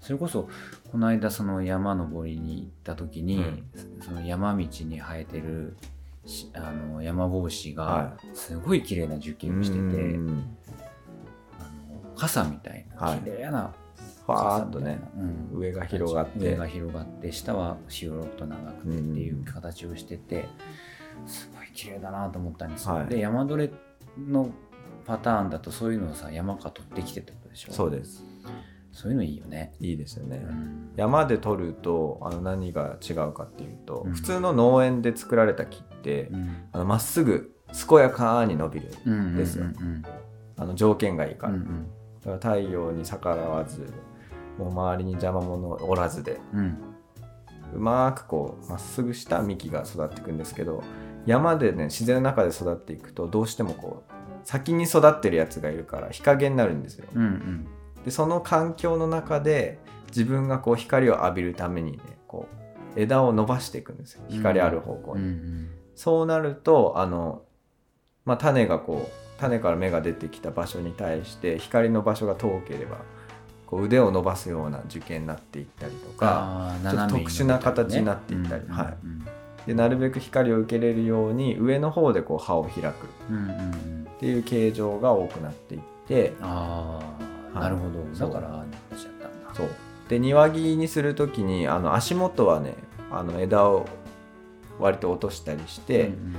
[0.00, 0.48] それこそ
[0.90, 3.64] この間その山登りに行った時に、うん。
[4.00, 5.76] その山道に生えてる
[6.26, 10.56] しあの山帽子がはすごい綺麗な樹形をしてて、うん。
[11.58, 13.18] あの傘みたいなはい。
[13.20, 13.72] 綺麗な
[14.26, 15.00] ファー傘みたいな、っとね
[15.52, 15.58] うん。
[15.58, 16.38] 上が広がって。
[16.38, 20.48] 上が広がって下は白と長くてっていう形をしてて
[21.26, 23.06] すごい綺麗だなと思ったんですよ、はい。
[23.06, 23.70] で山どれ
[24.18, 24.50] の
[25.06, 27.72] パターンだとそういうのをさ山から取ってきてってことでしょ？
[27.72, 28.24] そうです
[28.94, 30.90] そういうのいいよね、いいですよね、うん。
[30.96, 34.12] 山で取るとあの何が違うかっていうと、うん。
[34.12, 36.30] 普通の農園で作られた木って
[36.72, 37.52] まっすぐ
[37.88, 39.66] 健やかに伸びるうんですよ。
[40.56, 41.86] あの条件がいいから、うんうん。
[42.20, 43.92] だから太陽に逆らわず
[44.56, 46.78] もう周りに邪魔者おらずでうん。
[47.74, 50.84] うまくこうまっすぐした幹が育っていくんですけど
[51.26, 54.12] 山でね自然の中で育っていくとどうしてもこう
[54.44, 57.08] 先に育ってるやつがいるから日陰になるんですよ。
[57.12, 57.66] うんうん
[58.04, 62.48] でその環境の中で自分がこう光を浴びるためにねこ
[62.96, 64.22] う枝を伸ばしていくんですよ。
[64.28, 65.28] 光ある方向うんうに。
[65.32, 65.68] ん。
[65.94, 67.42] そうなるとあの、
[68.24, 72.98] まあ、種がこう種から芽が出てきた場所に対して光の場所が遠ければ
[73.66, 79.26] こう腕を伸ばすような樹形になっていったりとかちょっと特殊な形になっていったりうんはいうん。
[79.66, 82.86] でなるべく光を受けれるように上の方でこう葉を開く。
[82.86, 82.92] っ
[83.30, 84.06] うんうんうん。
[84.20, 87.23] ていう形状が多くなっていってああ、はい
[87.60, 88.04] なるほど。
[88.12, 88.28] そう。
[88.32, 89.68] だからああなっちゃったんだそう。
[90.08, 92.74] で庭木にする時にあの足元はね
[93.10, 93.86] あの枝を
[94.78, 96.36] 割と落としたりして、うん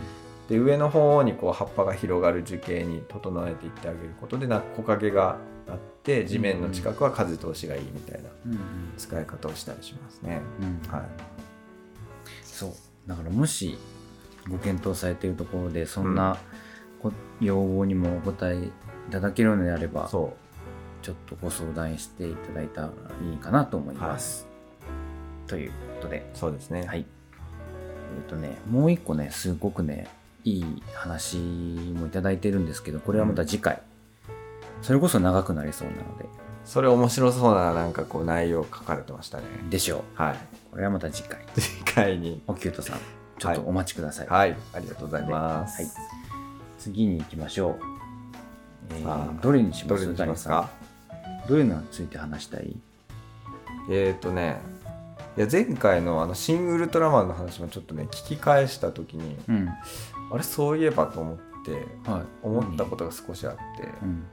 [0.48, 8.60] で上の方にこう葉っぱが広がる樹形に整えていってあげることでな木陰があって地面の近くは風通しがいいみたいなうんうん。
[8.96, 10.42] 使い方をしたりしますね。
[10.60, 11.08] うんはい、
[12.44, 12.74] そう。
[13.08, 13.76] だからもし
[14.48, 16.38] ご検討されているところでそんな
[17.02, 18.72] こ要望にもお答えい
[19.10, 20.45] ただけるのであれば、そう
[21.06, 24.48] ちょっとご相談していただいたらいいかなと思います。
[25.46, 26.84] ということで、そうですね。
[26.88, 27.06] はい。
[28.18, 30.08] えっ、とね、もう一個ね、すごくね、
[30.44, 33.84] いい話もいただいてるんですけど、これはまた次回、
[34.82, 36.26] それこそ長くなりそうなので、
[36.66, 39.44] それ面白そうななんかこう内容書かれてましたね。
[39.70, 40.02] でしょう。
[40.20, 40.40] はい。
[40.72, 42.42] これはまた次回、次回に。
[42.48, 43.00] おきゅうとさん、
[43.38, 44.28] ちょっとお待ちください。
[44.28, 44.58] はい。
[44.74, 45.84] ありがとうございます。
[45.84, 45.92] はい
[46.80, 47.80] 次に行きましょう。
[48.92, 49.98] えーどれにしま
[50.36, 50.70] すか？
[51.48, 52.76] 谷さんどれについて話したい？
[53.90, 54.62] えっ、ー、とね、
[55.38, 59.70] いや前回のあのシン・ウルトラマンの話もちょっとね、聞き返したときに、うん。
[60.32, 61.72] あれそういえばと思って、
[62.10, 62.22] はい。
[62.42, 63.62] 思ったことが少しあって、
[64.02, 64.26] うん。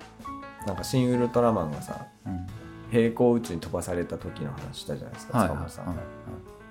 [0.66, 2.46] なんかシン・ウルトラマンがさ、うん。
[2.90, 5.48] 平行宇宙に飛ばされた時の話したじゃないですか、はい。
[5.48, 5.87] 塚本さん。
[5.87, 5.96] はい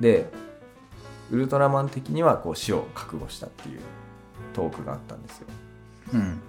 [0.01, 0.31] で、
[1.29, 3.81] ウルトラマン的にはこう死を覚悟したっていう
[4.53, 5.47] トークがあったんですよ。
[6.15, 6.41] うん。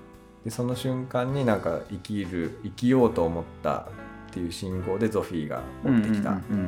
[0.45, 3.89] でその瞬間になんか生きる生きようと思った
[4.31, 5.97] っていう信号でゾフィーがうん。
[5.97, 6.63] 追ってきたっていう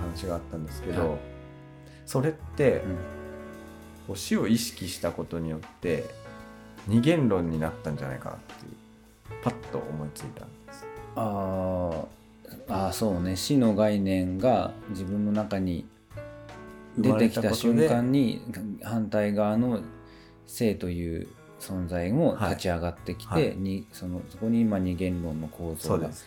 [0.00, 1.18] 話があったんですけど、はい
[2.06, 2.82] それって
[4.14, 6.04] 死を意識したことによって
[6.86, 10.86] 二元論になったんじゃないかなっていうパッと思いついたんです。
[11.16, 12.06] あー
[12.68, 15.84] あーそうね死の概念が自分の中に
[16.96, 18.40] 出てきた瞬間に
[18.82, 19.80] 反対側の
[20.46, 21.26] 生という
[21.58, 23.48] 存在も立ち上がってきて、はい。
[23.48, 26.26] はいにそのそこに今二元論の構造がそうです。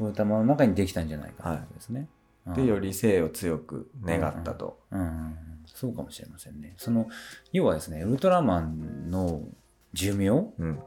[0.00, 1.54] ウルトラマンの中にできたんじゃないかとい。
[1.54, 2.08] うことですね。
[2.54, 4.80] でより生を強く願ったと。
[4.90, 5.36] うんうんうん。
[5.66, 6.74] そうかもしれませんね。
[6.76, 7.08] その
[7.52, 9.42] 要はですねウルトラマンの
[9.92, 10.28] 寿命
[10.58, 10.80] うん。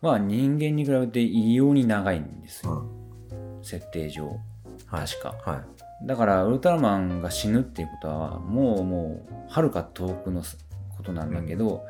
[0.00, 2.86] は人間に比べて異様に長いんですよ、
[3.32, 3.64] うん。
[3.64, 4.26] 設定上。
[4.86, 5.06] はい。
[5.06, 5.34] 確か。
[5.50, 6.06] はい。
[6.06, 10.42] だからウルトラマンが死ぬっていうことはもうもうはるか遠くの
[10.96, 11.84] ことなんだけど、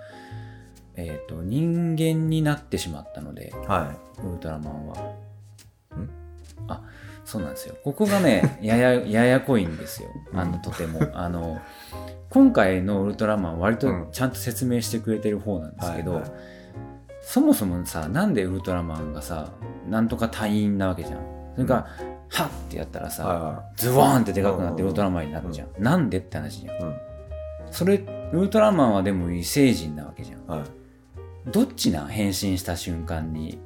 [0.98, 4.96] えっ、と人間になってしまったのではウルトラマンは。
[4.98, 6.10] ん？
[6.66, 6.82] あ
[7.24, 7.76] そうなんですよ。
[7.84, 10.08] ここがね ややややこいんですよ。
[10.34, 11.00] あのとても。
[11.14, 11.58] あの
[12.30, 15.76] 今回のウルトラマンは割とちゃんと説明してくれてる方なんい。
[15.76, 16.30] ですけど、はいはい。
[17.22, 19.52] そもそもさなんでウルトラマンがさ
[19.88, 21.20] なんとか隊員なわけじゃん。
[21.54, 21.86] それから、
[22.30, 25.68] はっってやったらさ、はズワーンってでかくなってウルトラマンになるじゃん。
[25.78, 26.76] なんでって話じゃん。
[26.76, 26.94] いはい。
[27.70, 28.00] それ、
[28.32, 30.40] ウルトラマンはでも異星人なわけじゃん。
[30.40, 30.58] うん。
[30.60, 30.77] はい
[31.50, 33.58] どっちなん変身した瞬間に。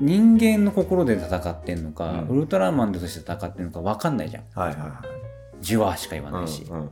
[0.00, 4.44] 人間の心で戦ってんのか、うんウルトラマンとして戦ってんのか分かんないじゃん。
[4.54, 4.90] はいはいはい。
[5.60, 6.64] ジュワーしか言わないし。
[6.68, 6.90] うんうん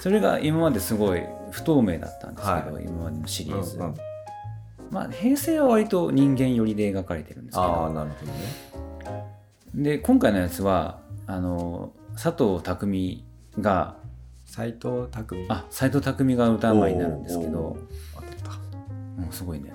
[0.00, 3.78] それが今まですごい不透明だったんですけど、は今までのシリーズ。
[3.78, 3.94] うんうん
[4.90, 7.94] まあ、平成は割と人間寄りで描かれてるんですけああ、ど。
[7.94, 9.24] なるほどね。
[9.74, 13.24] で、今回のやつは、あの、佐藤匠
[13.60, 13.96] が、
[14.44, 15.46] 斎藤匠。
[15.48, 17.78] あ、斎藤匠が歌う前になるんですけど、おー。
[18.14, 18.15] 当
[19.30, 19.72] うすごいね。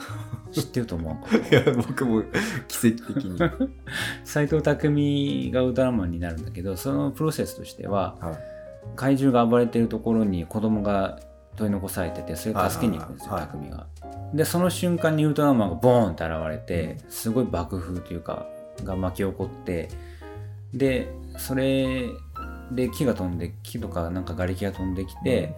[0.51, 1.37] 知ってると思わんかった。
[1.49, 2.23] いや、僕も
[2.67, 3.39] 奇跡的に。
[3.39, 3.51] は
[4.23, 8.25] 斎藤匠がウルトラマンになるんだけど、そのプロセスとしては、い。
[8.95, 11.19] 怪獣が暴れてるところに子供が
[11.55, 13.87] 取り残されてて、それを助けに行くんですよ、匠が。
[14.33, 18.47] で、その瞬間にウルトラマンがボーンって現れて、すごい爆風というか、
[18.83, 19.89] が巻き起こって、
[20.73, 22.07] で、それ
[22.71, 25.55] で木が飛んで、木とかなんか瓦礫が飛んできて、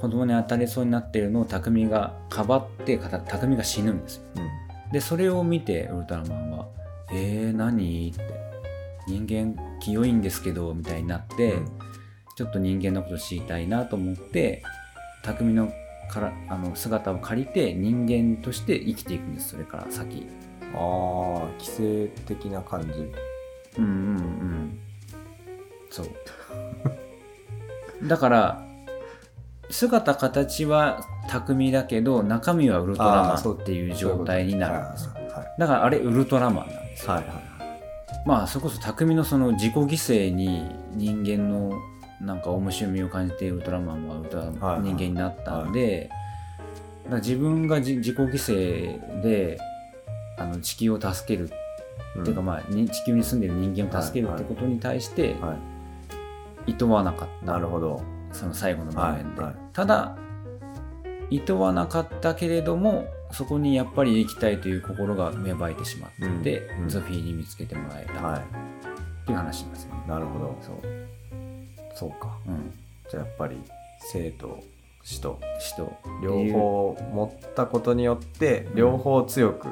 [0.00, 4.22] 子供に当たりそうになってるのを匠がかばって、匠が死ぬんですよ。
[4.36, 4.92] うん。
[4.92, 6.66] でそれを見てウルトラマンは
[7.12, 8.24] 「えー、何?」って
[9.06, 11.68] 「人間清いんですけど」みたいになって、うん
[12.38, 14.62] ちょっと人間のこと知りたいなと思って
[15.24, 15.72] 匠の
[16.08, 20.24] からあの姿を借りて人間として生きていくんですそれから先
[20.72, 22.88] ああ、規制的な感じ。
[23.78, 24.78] うんうんうん
[25.90, 26.06] そう
[28.06, 28.67] だから
[29.70, 35.10] 姿形は匠だけど中身はウルトラマンっていう状態になるんです
[35.58, 37.12] だからあれウルトラマンなんですよ。
[37.12, 37.48] はいはいはい。
[38.26, 41.78] まあそれこそ匠のその自己犠牲に人間の
[42.20, 44.80] なんか面白みを感じてウルトラマンはウルトラはいはい。
[44.82, 46.10] 人間になったんで、
[47.10, 49.58] 自分がじ自己犠牲で
[50.38, 51.50] あの地球を助ける、
[52.16, 55.54] うんっていうかまあに地球に住んでる人間を助けるってことに対しては
[56.66, 56.72] い。
[56.72, 58.02] 厭わなかった、なるほど。
[58.32, 59.56] その最後の場面で、はいはい。
[59.72, 60.16] ただ
[61.30, 66.10] 厭わなかったけれどもそこにやっぱり生きたいという心が芽生えてしまっ
[66.42, 66.88] て、うんうん。
[66.88, 68.22] ゾフィーに見つけてもらえた。
[68.22, 70.02] はっていう話なんですよね。
[70.06, 70.08] い。
[70.08, 70.58] なるほど。
[70.62, 70.76] そう。
[71.94, 72.36] そうか。
[72.46, 72.72] うん、
[73.10, 73.56] じゃあやっぱり
[74.12, 74.62] 生と
[75.02, 79.68] 死と死と両方持ったことによって両方強く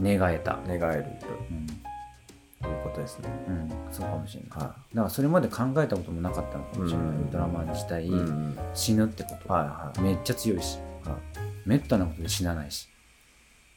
[0.00, 1.06] 願えた、願える
[1.50, 1.66] うん。
[1.66, 1.81] と
[2.68, 3.28] いうことですね。
[3.48, 4.50] うん、そうかもしれない。
[4.50, 7.20] だかはらそれまで考えたこともなかったのかもしれない、うん。
[7.20, 8.10] ウルトラマン自体、い。
[8.10, 8.58] うん。
[8.74, 10.00] 死ぬってこと、はいはい。
[10.00, 11.16] めっちゃ強いし、は
[11.66, 12.88] めったなことで死なないし。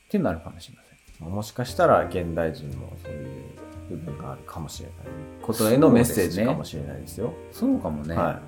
[0.07, 0.83] っていうのあるかもしれま
[1.17, 1.29] せん。
[1.29, 3.43] もしかしたら現代人もそういう
[3.89, 4.95] 部分があるかもしれない。
[5.41, 7.33] ことへのメッセージかもしれないですよ。
[7.51, 8.41] そうかもね、は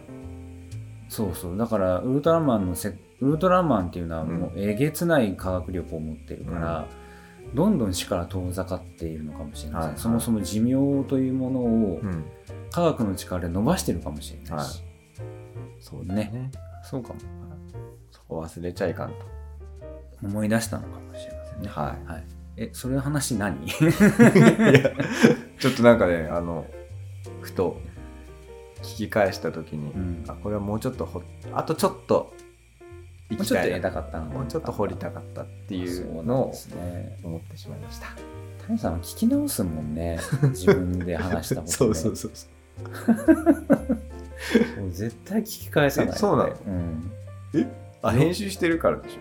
[1.10, 1.58] そうそう。
[1.58, 6.86] だからウルトラマンのせウルトラマンっていうのはもうえげつない科学力を持ってるから、
[7.54, 10.00] どんどん死から遠ざかっているのかもしれない、はいはい。
[10.00, 12.02] そもそも寿命というものを。
[12.72, 14.84] 科学の力で伸ばしてるかもしれないし、
[15.80, 16.52] そうだね。
[16.84, 17.20] そうかも。
[18.12, 19.16] そこ忘れちゃいかんと。
[20.24, 21.70] 思い出したのかもしれませんね。
[21.70, 22.12] はい。
[22.12, 22.24] はい、
[22.58, 23.56] えそれの話何？
[23.66, 23.72] いや、
[25.60, 26.66] ちょっとなんかね、あの、
[27.42, 27.80] ふと
[28.82, 30.24] 聞き返したときに、うん。
[30.28, 31.22] あ、これはもうちょっとほ、
[31.54, 32.34] あとちょっと
[33.30, 36.54] 行もうちょっときたいな得たかったのもうちょっと掘りたかったっていそううのを
[37.24, 38.08] 思ってしまいました。
[38.68, 40.20] 谷さんは聞き直すもんね。
[40.50, 42.48] 自分で話したこと、ね、 そうそうそうそ
[44.78, 44.82] う。
[44.82, 46.54] も う絶対聞き返さない、えそうなの？
[46.68, 47.12] うん。
[48.02, 49.18] あ、編集してるからでし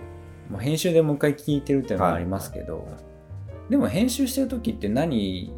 [0.49, 0.53] ょ？
[0.53, 2.87] もう編集でもう一回聞いてるっていうのはありますけど、
[3.71, 5.53] でも編集してる時って何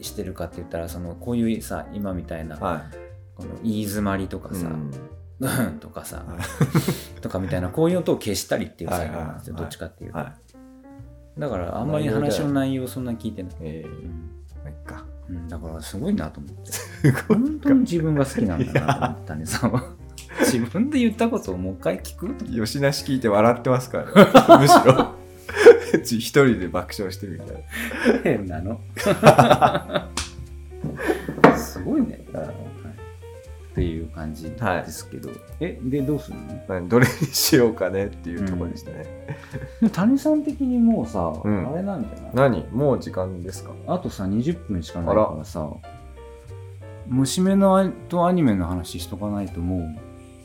[0.00, 2.84] してるかって言ったらそのこういうさ今みたいな、は
[3.36, 4.56] この言い詰まりとかい。
[4.58, 4.90] さ、うん
[5.48, 6.38] うん、とかさ、は
[7.20, 10.32] とかみたいなこういう音を消したりっていう作業なんですよ、どっちかっていうと、は
[11.36, 11.40] い。
[11.40, 15.04] だからあんまり話の内容そんな聞いてない、えー、あいっか。
[15.28, 16.72] うん、だからすごいなと思って。
[16.72, 19.84] すごい本当に自分が好きなんだなと思ったねさんは
[20.40, 22.34] 自分で言ったことをもう一回聞く？
[22.34, 24.12] と吉なし聞いて笑ってますから、ね、
[24.60, 25.14] むしろ。
[26.04, 28.20] 一人で爆笑してるみたいな。
[28.22, 28.80] 変なの
[33.74, 36.42] っていう感じですけど、えでどうするの？
[36.68, 39.04] 何どれにしようかねっていうところでしたね。
[39.82, 41.68] で谷さん的にもうさ、うん。
[41.72, 42.50] あれなんじゃない？
[42.50, 42.68] 何？
[42.70, 43.72] もう時間ですか？
[43.88, 45.68] あとさ20分しかないからさ
[47.08, 49.88] 娘のあとアニメの話しとかないともう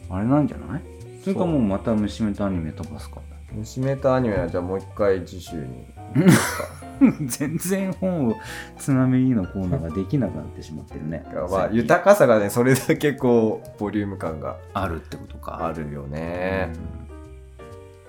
[0.10, 0.82] あれなんじゃない？
[1.24, 3.22] それかもうまた娘とアニメ飛ばすか？
[3.54, 5.86] 娘とアニメはじゃあもう一回次週に。
[7.28, 8.36] 全然本を
[8.78, 11.26] つまみのコーナーができなくなってしまってるね。
[11.50, 14.58] まあ豊かさがねそれだけこうボリューム感が。
[14.74, 15.66] あるってことか。
[15.66, 16.74] あるよね。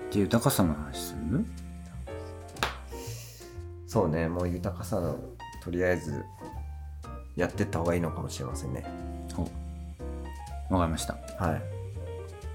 [0.09, 1.45] じゃあ豊かさの話する？
[3.87, 4.27] そうね。
[4.27, 5.17] もう豊かさの
[5.63, 6.23] とりあえず
[7.35, 8.83] やってった方がいいのかもしれませんね。
[9.33, 9.47] ほ
[10.69, 10.73] う。
[10.73, 11.17] わかりました。
[11.37, 11.61] はい。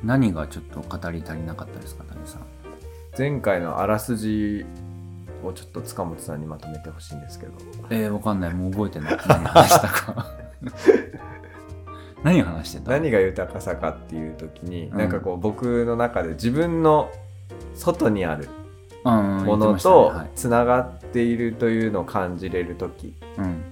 [0.02, 2.42] 何がちょっと語り足りなかったですか谷さん？
[3.16, 4.66] 前回のあらすじ
[5.44, 7.52] をちょっと塚本さんにまとめてほしいんですけど。
[7.90, 8.54] えー、わかんない。
[8.54, 9.18] もう覚えてない。
[9.28, 10.26] 何話したか。
[12.22, 12.90] 何話してた？
[12.92, 14.98] 何が豊かさかっていう時に、うん。
[14.98, 17.10] なんかこう僕の中で自分の
[17.74, 18.48] 外にある
[19.04, 23.62] うんものとつながっているというのを感じれる時うん。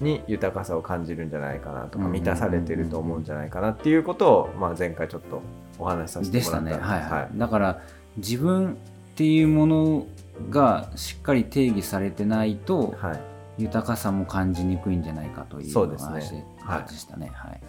[0.00, 5.42] に豊かさを感じるんじゃないかなとかうん満たされてると思うんじゃないかなっていうことを、まあ、前回ちょっと
[5.78, 6.94] お話しさせてでしたもらったんね。
[6.94, 7.20] はい。
[7.20, 7.80] はい、だから
[8.16, 10.06] 自分っていうもの
[10.50, 13.20] がしっかり定義されてないとはい。
[13.58, 16.12] 豊かさも感じにくいんじゃないかというそうですね。
[16.12, 16.90] 話ではい。
[16.90, 17.30] でしたね。
[17.34, 17.60] はいはい。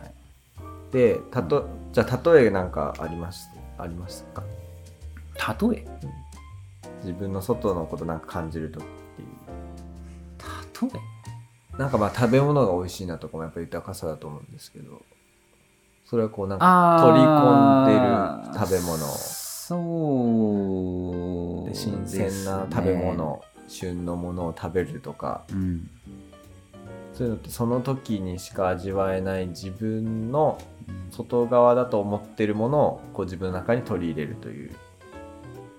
[0.91, 4.43] でたとじゃあ例えなんかありますありますか？
[5.62, 5.88] 例え？
[7.01, 9.29] 自分の外のことなんか感じるとっていう。
[10.93, 10.99] 例
[11.75, 11.77] え？
[11.77, 15.01] なんかまあ食べ物が美味しいなとかもやっぱり豊かさだと思うんですけど。
[16.05, 16.65] それはこうなんか
[16.97, 19.79] あ取り込んでる食べ物そう
[21.53, 25.43] で新鮮な食べ物、旬のものを食べるとか。
[25.51, 25.89] うん。
[27.13, 30.57] そういうのってその時にしか味わえない自分の
[31.12, 34.71] 外側だと思ってるものをこう自分の中に取り入れるという。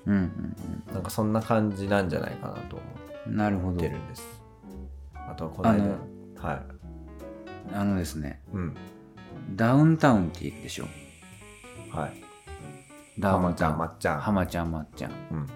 [0.06, 0.56] うんうん
[0.92, 2.84] なんかそんな感じなんじゃないかなと思
[3.26, 3.30] う。
[3.30, 3.74] んなるほど。
[3.74, 4.26] ってるんです。
[5.14, 5.84] あとはこの間。
[6.40, 6.62] あはい。
[7.72, 8.40] あのですね。
[8.52, 8.76] うん。
[9.56, 10.84] ダウンタウンって言うでしょ。
[11.90, 12.22] はい。
[13.18, 13.70] ダウ浜ちゃン。
[13.70, 14.20] タウンんまっちゃん。
[14.20, 15.10] 浜ちゃんまっちゃん。
[15.10, 15.46] うん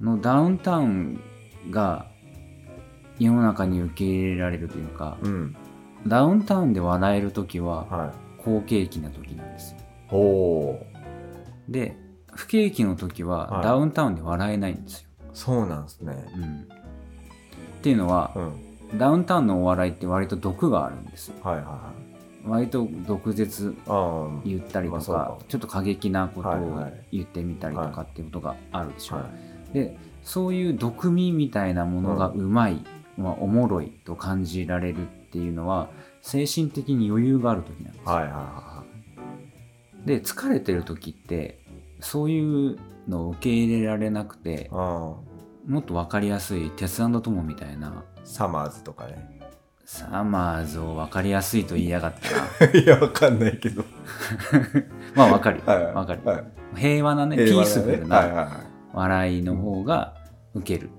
[0.00, 1.20] のダウンタウン
[1.70, 2.06] が
[3.18, 5.56] 世の中に受け入れられるというか、うん。
[6.06, 8.42] ダウンタウンで笑える時ははい。
[8.42, 9.78] 好景気な時なんですよ。
[10.10, 10.90] おー
[11.68, 11.96] で
[12.32, 13.64] 不景気の時ははい。
[13.64, 16.14] ダウンタウンで笑えないんですよ、そうなんですね。
[16.34, 16.66] うん、っ
[17.82, 18.98] ていうのはうん。
[18.98, 21.34] ダウンタウンのお笑いって割と毒があるんですよ。
[21.42, 21.92] はいはいは
[22.46, 22.48] い。
[22.48, 23.76] 割と毒舌
[24.46, 27.06] 言ったりとか,、ちょっと過激なことをはいはい。
[27.12, 32.84] 言ってみたりとかっていうことがあるでしょ、はいでそういう毒味みたいなものがうまい、
[33.16, 35.88] まあ、おもろいと感じられるっていうのは
[36.22, 38.84] 精神的に余裕がある時なんですよ、はいはいは
[40.04, 41.60] で疲れてる時って
[42.00, 45.22] そういうのを受け入れられなくても
[45.78, 47.88] っと分かりやすい「鉄腕トモ」みたいな。
[47.88, 49.38] あサマーズとかね。
[49.84, 52.72] サマーズを分かりやすいと言いやがったな。
[52.78, 53.84] いやわかんないけど。
[55.16, 55.58] まあ分かる。
[55.58, 56.20] よはい分かる。
[56.24, 56.44] はい。
[56.76, 57.74] 平和なね平和なね。
[57.74, 60.14] ピースフルなはいはい笑いの方が
[60.54, 60.90] 受ける。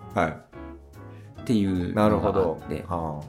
[1.41, 3.23] っていうなるほのがあどって、は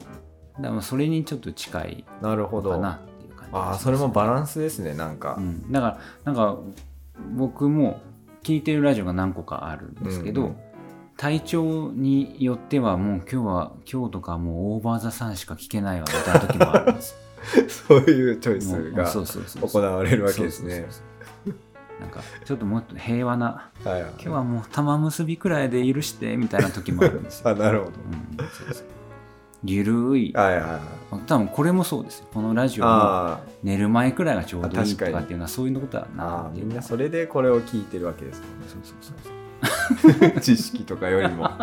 [0.60, 2.70] だからそれにちょっと近いあ、なるほど。
[2.70, 5.36] かなっていう感じああそれもバランスですねなんか。
[5.38, 6.58] う、ん、だからなんか
[7.36, 8.00] 僕も
[8.42, 10.56] 聞いてるラジオが何個かあるんですけど、うんうん。
[11.16, 17.16] 体調によってはもう今日は今日とかもうオーバーザさんしか聞けないわみたいな時もあるんです
[17.88, 19.10] そういうチョイスが
[19.66, 20.86] 行われるわけですね
[22.00, 24.12] なんかちょっともっと平和なはいはい。
[24.12, 27.90] 今日はもう玉結びくらいで許してみたいな時もあるんですよ、 あなるほど。
[27.90, 28.86] うん、そうそう
[29.64, 30.32] ゆるい。
[30.32, 30.80] はいはいはい。
[31.26, 32.26] 多分これもそうですよ。
[32.32, 38.66] このラジオもあ寝る前くらいがちょうどいいとかっていうのはそういうことだーなみんなそれでこれを聞いてるわけですもんね。
[38.68, 40.40] そうそうそうそう。
[40.42, 41.48] 知識とかよりも。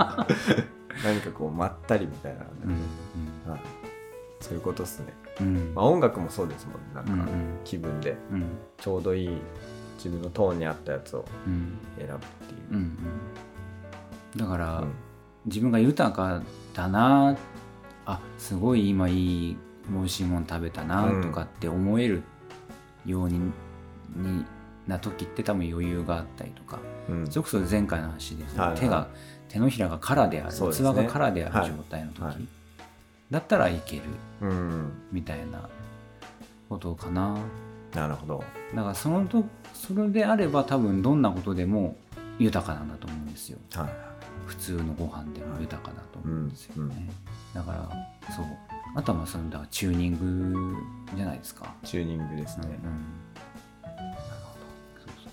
[1.03, 3.61] 何かこうまったりみたいな、うんはい、
[4.41, 5.73] そういうことっすね、うんうん。
[5.73, 6.79] まあ、音楽もそうですもんね。
[6.93, 7.27] なんかうんうん。
[7.63, 8.17] 気分で。
[8.31, 8.43] うん。
[8.77, 9.37] ちょうどいい
[9.99, 11.77] 自分のトーンに合ったやつをうん。
[11.97, 12.71] 選ぶっていう。
[12.71, 14.39] うんうん。
[14.39, 14.91] だから、うん。
[15.45, 16.41] 自分が豊か
[16.73, 17.35] だな
[18.05, 19.57] あすごい今いい
[19.89, 21.21] 美味しいもの食べたなうん。
[21.21, 22.23] とかって思える
[23.05, 23.39] ように,、
[24.15, 24.45] に
[24.87, 26.79] な時って多分余裕があったりとか。
[27.09, 27.27] うん。
[27.27, 28.79] それこそ前回の話です、ねはいはい。
[28.79, 29.07] 手が
[29.49, 30.59] 手のひらが空である、ね。
[30.59, 31.69] が空であはい。
[31.69, 32.35] る状態の時、はい。
[33.31, 34.03] だったらいける。
[34.41, 34.91] うん。
[35.11, 35.67] みたいな
[36.69, 37.37] ことかな。
[37.93, 38.43] なるほど。
[38.75, 39.43] だからそのと
[39.79, 41.95] それであれば多分どんなことでも
[42.37, 43.57] 豊かなんだと思うんですよ。
[43.73, 43.89] はい。
[44.45, 47.09] 普通のご飯でも豊かだと思うんですよね、うん
[47.53, 47.89] だから
[48.35, 48.45] そう。
[48.95, 50.75] あとはまあそのだチューニング
[51.15, 52.81] じゃないですか、チューニングですね、うんうん。
[53.83, 55.05] なるほど。
[55.05, 55.29] そうそ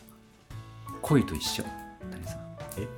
[0.95, 0.99] う。
[1.03, 1.65] 恋と一緒。
[2.11, 2.39] 谷さん。
[2.79, 2.89] え？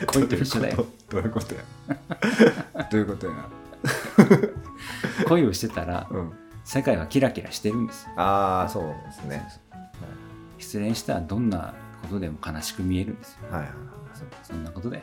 [0.06, 0.86] 恋と一緒だよ。
[1.10, 1.54] どういうこと？
[1.54, 1.62] や？
[2.90, 3.32] どういうことや？
[5.28, 6.32] 恋をしてたらうん。
[6.64, 8.10] 世界はキラキラしてるんですよ。
[8.16, 9.46] ああそうですね
[10.58, 13.38] 失恋したらどんなことでも悲しく見えるんですよ。
[13.50, 13.78] はいはいはい。
[14.42, 14.98] そんなことだ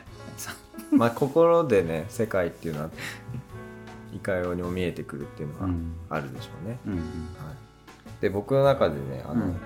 [0.90, 2.90] まあ心でね世界っていうのは
[4.14, 5.96] いかようにも見えてくるっていうのはうん。
[6.10, 6.98] あるでしょうね、うんうん。
[6.98, 7.06] はい、
[8.20, 9.56] で僕の中でねあの、うん。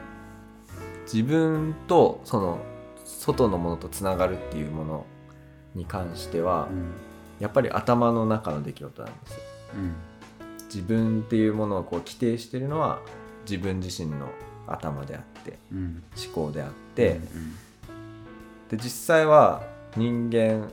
[1.13, 2.61] 自分とその
[3.05, 5.07] 外のものとつながるっていうもの
[5.75, 6.93] に関しては、うん。
[7.41, 9.41] やっぱり頭の中の出来事なんですよ。
[9.75, 9.95] うん。
[10.67, 13.01] 自分っていうものをこう規定してるのは
[13.49, 14.29] 自分自身の
[14.69, 16.03] 頭であってうん。
[16.17, 17.55] 思考であって、うん
[18.71, 19.63] で実際は
[19.97, 20.71] 人間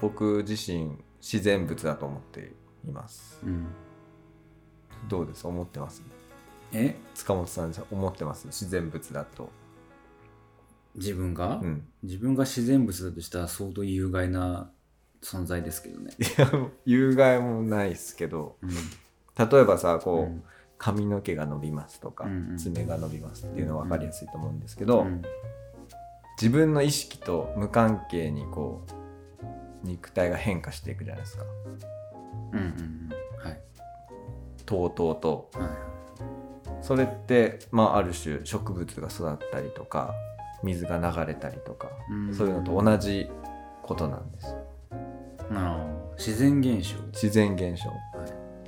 [0.00, 2.52] 僕自身自然物だと思って
[2.88, 3.40] います。
[3.42, 3.50] うん。
[3.50, 3.66] うん
[5.08, 5.46] どうです？
[5.46, 6.02] 思ってます？
[6.72, 6.96] え？
[7.14, 8.46] 塚本さん思ってます？
[8.46, 9.50] 自然物だと。
[10.94, 11.86] 自分が、うん。
[12.02, 14.70] 自分が自然物だとしたら相当有害な
[15.22, 16.12] 存在ですけどね。
[16.18, 16.50] いや
[16.86, 18.56] 有害もないですけど。
[18.62, 18.70] うん。
[18.70, 20.42] 例えばさこう、うん
[20.80, 25.22] 髪の毛が伸びますとか、うんうん爪が伸びますっていうのは分かりやすいと思うんですけど、うん
[26.40, 31.44] 自分の意識と無関係にこう肉体が変化していくじゃないですか。
[32.52, 33.46] うんうんうん。
[33.46, 33.60] はい。
[34.64, 35.12] とうと。
[35.12, 35.68] うとはい。
[36.80, 40.14] それって、まあ、ある種植物が育ったりとか
[40.62, 42.34] 水が流れたりとか、うん。
[42.34, 43.30] そういうのと同じ
[43.82, 44.56] ことなんです。
[46.20, 47.88] 自然現象、自然現象。
[47.88, 47.98] はい、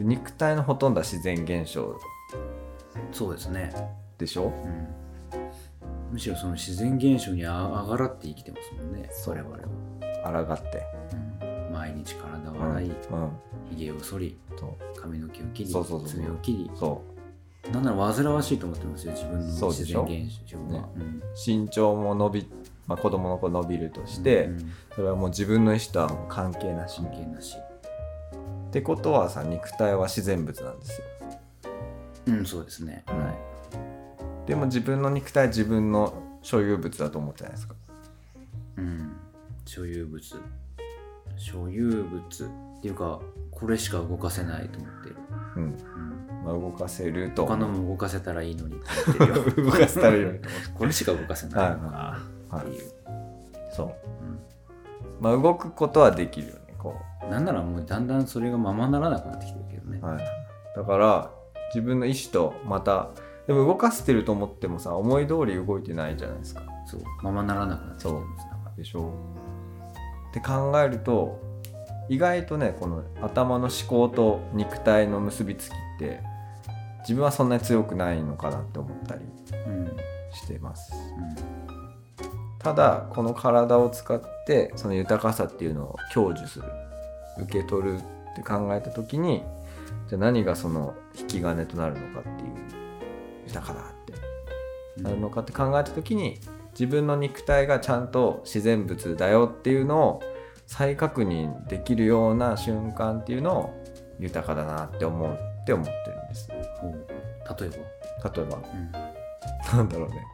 [0.02, 1.96] で肉体のほとんどは自然現象
[3.12, 3.72] そうですね、
[4.18, 4.44] でしょ？
[4.44, 9.08] うん、むしろその自然現象にああがらって生きてますもんね。
[9.12, 9.34] そう。
[9.34, 9.56] 我々
[10.40, 10.82] は、抗って、
[11.70, 12.94] うん、毎日体をうん洗いうん。
[13.70, 16.08] ひげを剃りそ髪の毛を切りそうそうそう。
[16.08, 16.70] そう爪を切り。
[16.74, 16.76] う。
[16.76, 17.02] そ
[17.72, 20.84] なんなら煩わしいと思ってますよ自分の自然現象は、ね。
[20.96, 21.02] うん。
[21.02, 22.50] う身長も伸び、
[22.86, 26.96] まあ、子供の子伸びるとして、うんそれはもう自分の意思とは関係なし。
[27.00, 27.56] 関係なし
[28.72, 31.06] ってことはさ肉体は自然物なんですよ。
[32.24, 33.36] うんそうですね、うんはい。
[34.46, 37.74] でも自分の肉体は自分の所有物だと思ってないですか。
[38.78, 39.12] うん、
[39.66, 40.22] 所有物。
[41.36, 42.20] 所有物
[42.78, 43.20] っていうか
[43.50, 45.16] これしか動かせないと思ってる、
[45.56, 45.76] うん、うん、
[46.46, 48.76] まあ、動かせると他のも動かせたらいいのに
[49.56, 50.38] 動かせたらいいのに。
[50.74, 52.18] これしか動かせないのか
[52.48, 52.90] はいっていう、
[53.76, 53.94] そう。
[55.20, 60.24] まあ動くことはできるよねこうん、なんならもうだんだんそれがままならなくなってきてるけどね、う、はい、
[60.76, 61.30] だから
[61.68, 63.10] 自分の意思とまた
[63.46, 66.62] でも動かせてると思ってもさ思い通り動いてないじゃないですか。
[66.86, 67.00] そう。
[67.22, 68.46] ままならなくなってきてます。
[68.46, 68.70] なんか。
[68.76, 69.12] でしょ。
[70.30, 71.40] って考えると
[72.08, 76.20] 意外とねこの頭の思考と肉体の結びつきって
[77.00, 79.24] 自分はそんなに強くないのかなって思ったり
[79.66, 79.96] うん。
[80.32, 80.92] してます。
[81.46, 81.61] うん
[82.62, 86.64] ただこの体を使ってその豊かさっていうのを享受する
[87.38, 89.42] 受け取るって考えた時に
[90.08, 92.36] じゃあ何がその引き金となるのかっていう
[93.46, 94.12] 豊かだって。
[95.00, 96.38] なるのかって考えた時に
[96.72, 100.22] 自分の肉体がちゃんと自然物だよっていうのを
[100.66, 103.82] 再確認できるような瞬間っていうのを
[104.18, 106.48] 豊かだなって思うって思ってるんです。
[106.48, 107.70] 例え
[108.22, 108.56] ば、例えば。
[108.56, 110.24] うん、なんだろうね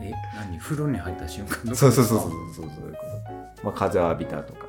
[0.00, 0.58] え何？
[0.58, 2.98] 風呂に入った瞬間とかそうそうそうそうそうそういうこ
[3.56, 4.66] と、まあ、風浴びたとか。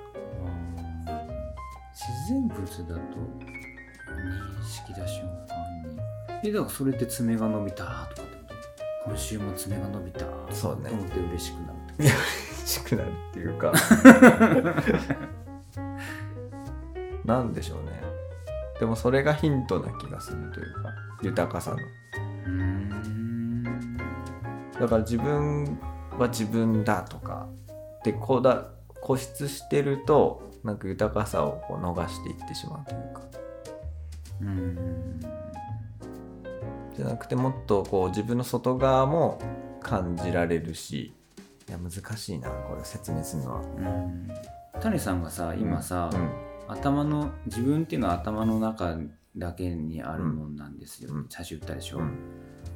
[1.93, 5.31] 自然物だと認識した瞬間
[5.89, 5.99] に。
[6.43, 8.27] えだからそれで爪が伸びたとかってこ
[9.05, 9.09] と？
[9.09, 13.73] 今週も爪が伸びたそうねと思って嬉しくなるって嬉しくなるっていうか。
[17.25, 18.01] なんでしょうね。
[18.79, 20.89] でもそれがヒントな気がするというか。
[21.21, 21.77] 豊かさの。
[21.77, 23.18] うーん
[24.79, 25.79] だから自分
[26.17, 27.47] は自分だとか
[28.03, 28.67] でこだ
[29.01, 33.21] 固執してるとなんか豊かさをこう逃していってしまうというか。
[34.41, 35.19] うーん。
[36.95, 39.39] じゃなくてもっとこう自分の外側も
[39.81, 41.13] 感じられるし
[41.69, 43.61] いや難しいなこれ説明するのは。
[43.61, 44.29] うん。
[44.81, 46.29] 谷さんがさ今さ、うん。
[46.67, 48.97] 頭の自分っていうのは頭の中
[49.35, 51.25] だけにあるもんなんですよ、うん。
[51.29, 52.17] 写真打ったでしょ、うん。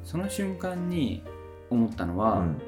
[0.02, 1.22] その瞬間に
[1.70, 2.62] 思ったのは、うん。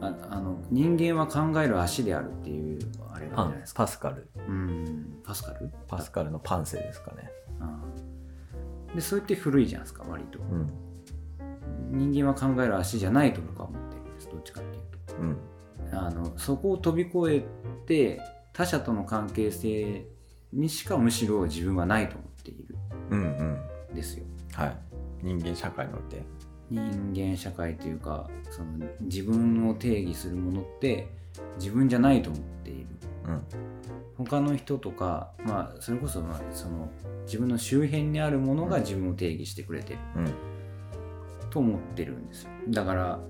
[0.00, 2.78] ああの人間は考える足であるっていう
[3.12, 3.84] あれなんじゃないですか。
[3.84, 4.28] パスカル。
[4.48, 5.20] うん。
[5.24, 5.70] パスカル？
[5.88, 7.30] パスカルのパンセですかね。
[7.60, 7.80] あ
[8.92, 8.94] あ。
[8.94, 10.38] でそれって古いじゃないですか割と。
[10.38, 10.66] うん。
[11.90, 15.36] 人間は考える足じゃないと僕は思ってるんですどっちかっていううん。
[15.90, 17.46] とあのそこを飛び越え
[17.86, 18.20] て
[18.52, 20.06] 他者との関係性
[20.52, 22.76] にしかむしろ自分はないと思っている
[23.10, 23.92] うんうん。
[23.92, 24.24] んですよ。
[24.52, 24.76] はい。
[25.22, 26.22] 人間社会において
[26.70, 31.08] 人間社会というかその自分を定義するものって
[31.58, 32.86] 自分じゃないと思っている。
[33.26, 33.42] うん。
[34.16, 36.90] 他の人とか、まあ、それこそまあその
[37.26, 40.34] 自分の周辺にあるものが自分を定義してくれてるうん。
[41.50, 42.50] と思ってるんですよ。
[42.68, 43.20] だから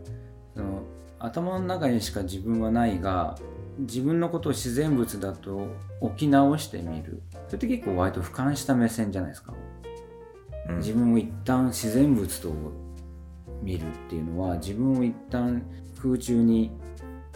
[0.55, 0.83] その
[1.19, 3.37] 頭の中にしか自分はないが
[3.79, 5.67] 自分のことを自然物だと
[6.01, 7.23] 置き直してみる。
[7.47, 9.55] それって結構割と俯瞰した目線じゃないですか。
[10.69, 10.77] うん。
[10.79, 12.53] 自分を一旦自然物と
[13.63, 15.63] 見るっていうのは自分を一旦
[16.03, 16.71] 空中に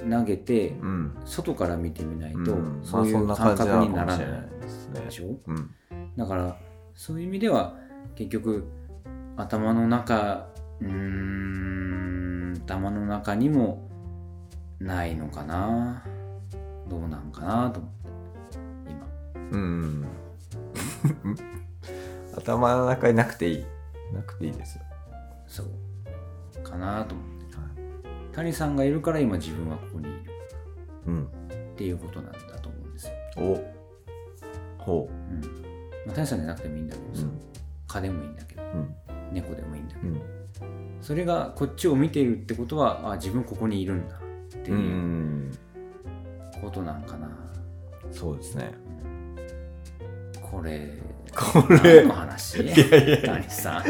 [0.09, 1.17] 投げてうん。
[1.25, 2.81] 外から見てみないと、うん。
[2.83, 5.01] そういうまあ感覚にならないかもしれないですね。
[5.01, 5.39] でしょ？
[5.47, 5.71] うん。
[6.17, 6.57] だから
[6.95, 7.77] そういう意味では
[8.15, 8.65] 結局
[9.37, 10.49] 頭の中
[10.81, 13.89] うーん頭の中にも
[14.79, 16.05] ないのかな？
[16.89, 18.09] どうなんかなと思って
[18.91, 19.07] 今。
[19.53, 20.07] うん。
[22.37, 23.65] 頭の中になくていい。
[24.15, 24.85] なくていいですよ。
[25.47, 25.67] そう
[26.63, 27.31] かなと思って
[28.33, 30.31] 谷さんがいるから今自分はここにいる。
[31.07, 31.25] うん。
[31.25, 31.29] っ
[31.77, 33.75] ていうことなんだと思うんですよ、お。
[34.79, 35.35] ほう。
[35.35, 35.41] ん。
[36.07, 37.41] まあ、谷さんじゃなくてもいいんだけどさ、ううん。
[37.89, 38.63] 蚊でもいいんだけど。
[38.63, 38.95] うん。
[39.33, 40.09] 猫でもいいんだけど。
[40.09, 40.21] うん。
[41.01, 44.19] それがこっちを見ているってことはあ自分ここにいるんだっ
[44.63, 45.51] てういうん
[46.61, 47.29] ことなんかな、
[48.13, 48.73] そうですね。
[50.43, 50.99] これ
[51.35, 52.63] こ何の話？
[53.25, 53.85] 谷さん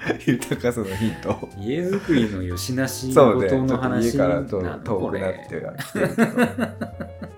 [0.26, 6.68] 豊かさのヒント家づくりのよしなしそうね、ちごとょっとの話家からと遠こくなってれはきてるけど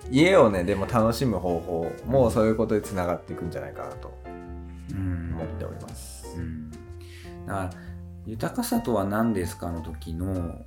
[0.09, 4.13] 家をねでも楽しむ方法もそういうことでつながっていくんじゃないかなと
[4.91, 5.35] うん。
[5.35, 6.71] 思っております、うん。
[6.71, 6.79] だか
[7.53, 7.69] ら
[8.25, 10.65] 豊かさとは何ですかの時のう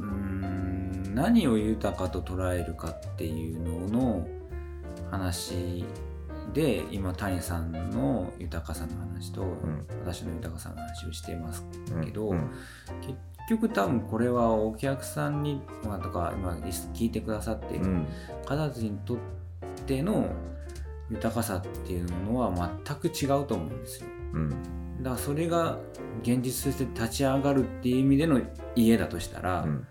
[0.00, 4.26] ーん何を豊かと捉えるかっていうのの
[5.10, 5.84] 話
[6.52, 9.86] で今谷さんの豊かさの話と、ん。
[10.04, 12.50] 私の豊かさの話をしてますうんけどうん。
[13.00, 18.06] 結局多分これはお客さんに、まあ、とか今聞いてくださっているうん。
[18.46, 19.18] 方たちにとっ
[19.86, 20.26] ての
[21.10, 22.52] 豊かさっていうのは
[22.84, 24.08] 全く違うと思うんですよ。
[24.34, 24.50] うん。
[25.02, 25.78] だからそれが
[26.22, 28.40] 現実として立ち上がるっていう意味での
[28.76, 29.86] 家だとしたら、うん。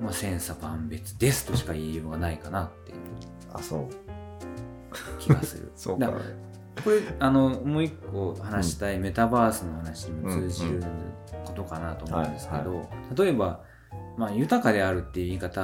[0.00, 2.98] まあ千差万別ですとしか言いようがないかなっていう。
[3.52, 4.09] あそう
[5.18, 5.72] 気がする。
[5.76, 6.06] そうか。
[6.06, 6.12] だ
[6.84, 10.82] これあのもう一個話したいメタバースの話にも通じる
[11.44, 12.88] ことかなと思うんですけど、
[13.22, 13.60] 例えば、
[14.16, 15.60] まあ、豊かであるっていう言い方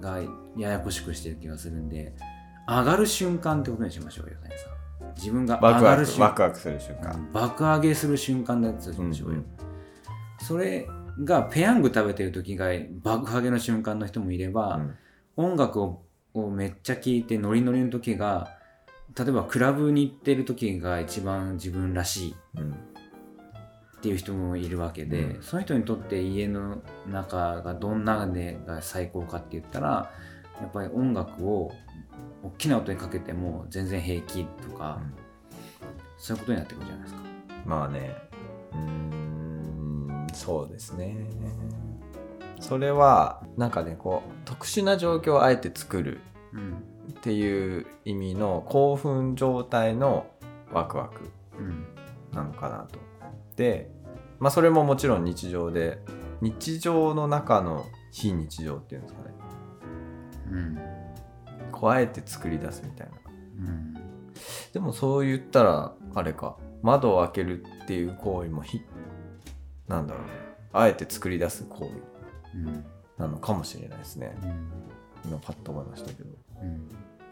[0.00, 0.18] が
[0.56, 2.14] ややこしくしてる気がするんで
[2.66, 5.14] 上がる瞬間ってことにしましょうよ谷さん。
[5.14, 6.18] 自分が上がる瞬間。
[6.18, 9.46] クワクワクする瞬間、うん爆上げする瞬間だとしましょうよ、うん。
[10.40, 10.88] それ
[11.22, 12.68] がペヤング食べてる時が
[13.02, 14.94] 爆上げの瞬間の人もいれば、うん。
[15.36, 16.02] 音楽を
[16.34, 18.57] をめっちゃ聴いてノリノリの時が
[19.18, 22.72] 例えばクラブに行ってる時が一番自分らしいうん。
[22.72, 25.42] っていう人もいるわけで、うん。
[25.42, 30.12] その人にとって家の中がどんなでが最高かって言ったら
[30.60, 31.72] やっぱり音楽を
[32.44, 35.00] 大きな音にかけても全然平気とか、
[36.16, 37.20] そういうことになってくるじゃないですか。
[37.66, 38.14] まあね。
[38.72, 41.16] うーんそうですね。
[42.60, 46.20] それはなんかねこう特殊な状況をあえて作る
[46.52, 50.26] うんっていう意味の興奮状態の
[50.72, 51.86] ワクワクうん
[52.32, 52.98] なのかなと。
[53.56, 53.90] で、
[54.38, 55.98] まあ、それももちろん日常で
[56.40, 59.34] 日常の中の非日常っていうんですかね。
[60.52, 60.78] うん。
[61.72, 63.14] こうあえて作り出すみたいな。
[63.58, 63.94] うん。
[64.72, 66.56] でもそう言ったらあれか。
[66.80, 68.80] 窓を開けるっていう行為もひ
[69.88, 70.32] なんだろうね。
[70.72, 71.90] あえて作り出す行為
[72.54, 72.84] うん。
[73.16, 74.36] なのかもしれないですね。
[74.42, 74.70] うん。
[75.24, 76.30] 今パッと思いましたけど。
[76.62, 76.88] うん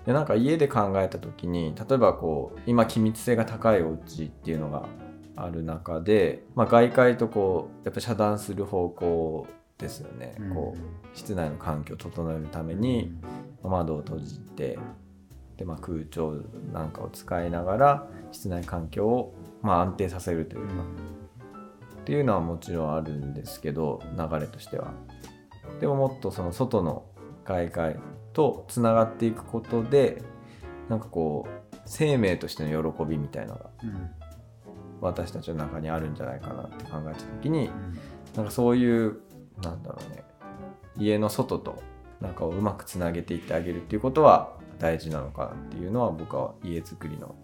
[0.07, 4.89] でなんか家で考えた時に例えばこう今気密性が高いお家っていうのが
[5.35, 9.47] ある中で、まあ、外界とこうやっぱ遮断する方向
[9.79, 13.13] ですよね、こう室内の環境を整えるために
[13.63, 14.79] 窓を閉じて
[15.59, 16.43] で、まあ、空調
[16.73, 20.73] なんかを使いながら室内環境をまあ安定させるというか、
[22.01, 24.95] っていうのはもちろんあるんですけど流れとしては。
[25.81, 27.05] でももっとその外の
[27.45, 27.97] 外界
[28.37, 30.20] とつながっていくことで
[30.91, 33.70] なんかこう生命としての喜びみたいなのが
[35.01, 37.99] 私たちの中にあるんじゃないかなって考えた時にうん
[38.37, 39.20] なんかそういう
[39.62, 40.22] なんだろうね
[40.99, 41.82] 家の外と
[42.20, 47.34] なんかをうまくつなげていってあげるっていうことは大事なのかなっていうのは僕は家づくりの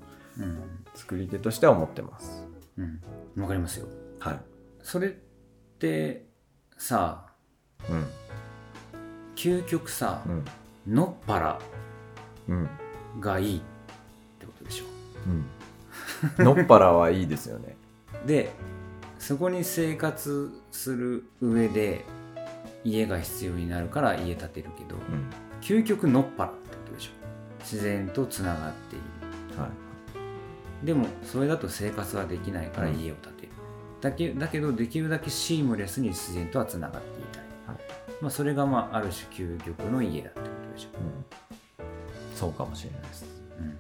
[0.95, 2.47] 作り手としては思ってます。
[2.76, 3.01] うん。
[3.43, 3.86] わかりますよ
[4.18, 4.40] はい。
[4.82, 5.11] それっ
[5.78, 6.26] て
[6.76, 7.26] さ
[7.88, 8.07] うん。
[9.34, 10.45] 究極さうん。
[10.87, 11.61] のっぱら
[12.49, 12.68] うん。
[13.20, 13.61] がいいっ
[14.39, 14.85] てことでしょ
[16.39, 16.45] うん。
[16.45, 17.76] のっぱらはいいですよね。
[18.26, 18.53] で
[19.18, 22.05] そこに生活する上で
[22.85, 25.30] 家が必要になるから家建てるけどうん。
[25.61, 27.11] 究極のっぱらってことでしょ
[27.61, 28.99] 自然とつながってい
[29.57, 29.93] るはい。
[30.85, 33.53] でもそれだと生活はできないから家を建てる、
[34.01, 37.76] だけだけどできるだけシームレスに自然とはつながっていたい、はい
[38.20, 40.41] まあ、それがまあある種究極の家だって
[40.73, 42.37] ことでしょ、うん。
[42.37, 43.25] そうかもしれないです。
[43.59, 43.77] うん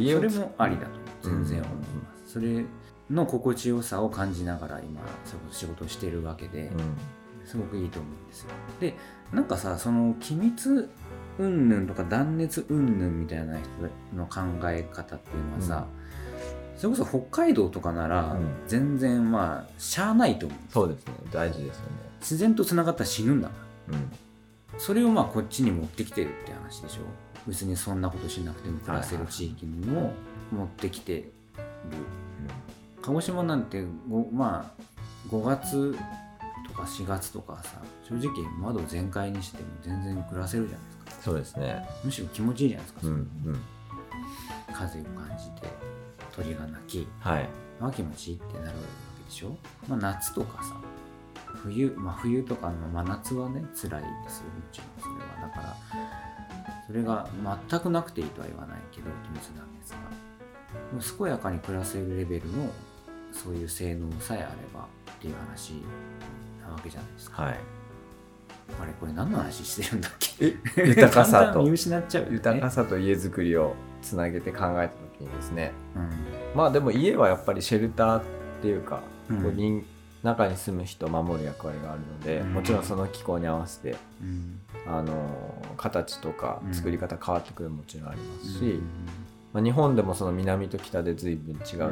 [0.00, 1.84] でそれもありだと全然思いま
[2.24, 2.64] す、それ
[3.10, 6.96] の心地よさを感じながら今その仕事をしているわけで、うん。
[7.44, 8.94] すごくいいと思うんですよで
[9.32, 10.88] なんかさその機密
[11.38, 13.68] 云々とか断熱云々みたいな人
[14.16, 15.86] の考え方っていうのはさ、
[16.76, 21.14] それこそ北海道とかならうん全然まあしゃあないと思うそうですね。
[21.32, 21.90] 大事ですよね。
[22.20, 23.54] 自然とつながったら死ぬんだか
[23.90, 24.12] らうん。
[24.80, 27.02] それをまあこっちに持ってきてるって話でしょ？
[27.46, 30.12] 別にそんなことしなくても暮らせる地域にも
[30.50, 31.32] 持ってきてる
[33.02, 34.82] 鹿児島なんてごまあ
[35.28, 35.96] 5月
[36.66, 41.86] とか4月とかさ正直窓全開にしても全然暮らせるじゃないですかそうですね。
[42.04, 43.12] むしろ気持ちいいじゃないですか、うん。
[43.12, 43.16] う
[43.50, 43.60] ん。
[44.72, 45.68] 風を感じて
[46.34, 47.48] 鳥が鳴きはい。
[47.80, 48.72] まあ気持ちいいってなるわ
[49.18, 49.56] けでしょ、
[49.88, 50.76] まあ、夏とかさ
[51.62, 55.48] 冬、まあ、冬とかの真夏はね辛いですよもちろんそれは。
[55.48, 55.76] だから
[56.86, 57.28] それが
[57.70, 59.98] 全くなくていいとは言わないけど気持ちなんですが。
[60.92, 62.68] もう健やかに暮らせるレベルの
[63.32, 64.86] そういう性能さえあればっ
[65.20, 65.74] ていう話
[66.62, 67.42] なわけじゃないですか。
[67.42, 67.58] はい。
[68.80, 70.56] あれこれ何の話してるんだっけ？
[70.86, 71.62] 豊かさと。
[71.64, 72.34] 見失っちゃうよね。
[72.36, 75.72] 豊かさと家づくりをつなげて考えた時にですね。
[75.96, 76.10] うん。
[76.56, 78.22] まあでも家はやっぱりシェルターっ
[78.62, 79.42] ていうか、うん。
[79.42, 79.84] こう人
[80.22, 82.52] 中に住む人を守る役割があるので、うん。
[82.54, 84.60] もちろんその気候に合わせてうん。
[84.86, 85.14] あの
[85.76, 88.82] 形とかうん作り方変わってくるのももちろんありますし、うん。
[89.52, 91.90] まあ、日本でもその南と北で随分違うん。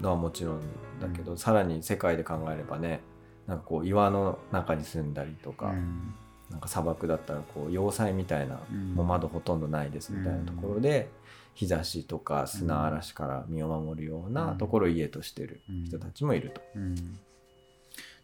[0.00, 0.60] うのはもちろん
[1.00, 3.00] だけど、さらに世界で考えればね
[3.46, 6.14] なんかこう岩の中に住んだりとか、うん。
[6.50, 8.94] なんか砂漠だったらこう要塞みたいな、うん。
[8.94, 11.08] もう窓ほとんどないですみたいなところで、
[11.54, 16.60] 日差しとか砂嵐から身を守るようなところを家としてる人たちもいると。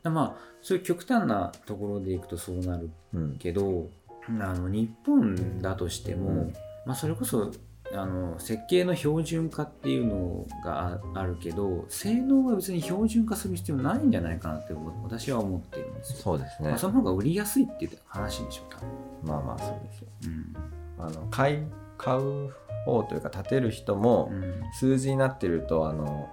[0.04, 3.36] うんだまあそういう極端なところでいくとそうなるうん。
[3.38, 3.88] けど
[4.28, 6.52] あの日本だとしても、うん。
[6.86, 7.52] まあ、それこそ
[7.94, 16.18] あの設計の標準化っていうのがああるけど性能は別に標準化する必要ないんじゃないかなって私は思ってるんですよ。
[16.22, 16.70] そうですね。
[16.70, 18.88] まあ、その方が売りやすいっていう話でしょ多分。
[19.24, 20.08] まあまあそうですよ。
[20.24, 21.04] うん。
[21.04, 21.58] あの買い
[21.98, 22.50] 買う
[22.86, 24.62] 方というか建てる人もうん。
[24.72, 26.28] 数字になってるとあの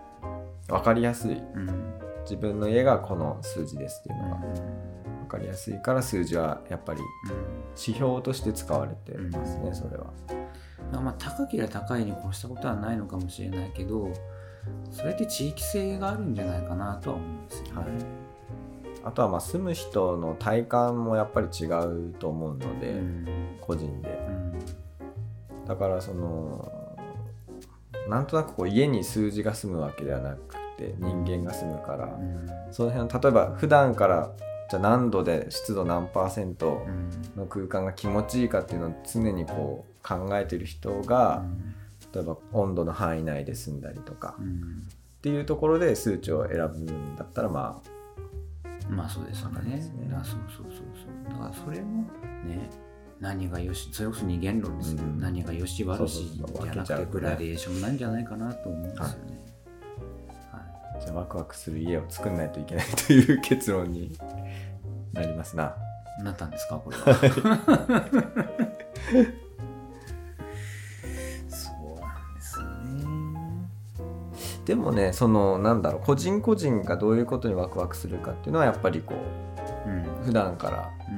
[0.67, 1.32] 分かりやすい。
[1.34, 4.38] うん自分の家がこの数字ですっていうのが
[5.21, 7.01] 分かりやすいから数字はやっぱり
[7.69, 9.75] 指標として使われてますね、うん。
[9.75, 10.13] それは。
[10.32, 10.39] うん
[10.91, 14.11] まあ高ければ高いに越したことはないのかもしれないけど
[14.89, 17.73] それって地域性があるんじゃないかなとは思うんですよね。
[17.75, 17.88] はい。
[19.03, 23.27] あとはまあ住む人の体感もやっぱり違うと思うので、うん。
[23.61, 24.09] 個人で。
[24.09, 25.65] うん。
[25.65, 26.71] だからその
[28.09, 32.47] なんとなくこう家に数字が住むわけではなくて人間が住むから、うん。
[32.71, 34.32] その辺例えば普段から
[34.69, 37.41] じゃあ何度で湿度何パーセントうん。
[37.41, 41.43] の空間が気持ちいいかっていうのを常にこう考えてる人が、
[42.13, 44.84] 例えば温度の範囲内で済んだりとか、っうん。
[45.21, 47.82] ていうところで数値を選ぶんだったらま
[48.89, 49.82] まあそうですよね。
[49.82, 50.09] すね。
[50.13, 51.34] あそうそうそうそう。
[51.34, 52.03] だからそれも
[52.45, 52.69] ね
[53.19, 55.19] 何がよしそれこそ二元論ですよ、うん。
[55.19, 59.38] 何がよし悪しじゃなくてグラデーションなんじゃないかなと思うんですよね、
[61.00, 64.18] じゃあワクワクする家を作んないといけないという結論に
[65.14, 65.76] なりますな。
[66.24, 67.04] なったんですかこれは。
[71.47, 72.66] そうなんですね。
[74.66, 79.16] でもねそのなんだろう個人個人がどういうことにワクワクするかっていうのはやっぱりこ
[79.86, 80.04] うん。
[80.04, 81.12] う普段からう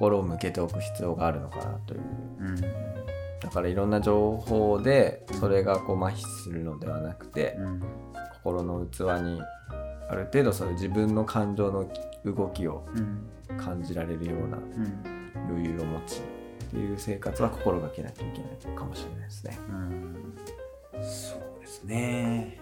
[0.00, 2.00] 心を向けておく必要があるのかなという。
[2.42, 3.01] んうん
[3.42, 7.82] だからいろんな情報でそれがこう麻痺するのではなくて、うん。
[8.44, 9.40] 心の器に
[10.08, 11.88] ある程度その自分の感情の
[12.24, 13.28] 動きをうん。
[13.58, 16.22] 感じられるようなうん余裕を持ちっ
[16.70, 19.58] ていう生活は心がけないといけないかもしれないですね。
[19.68, 20.34] うん。
[21.02, 22.58] そうですね。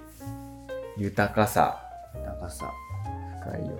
[0.97, 1.81] 豊かさ。
[2.41, 2.73] 高さ。
[3.43, 3.79] 深いよ。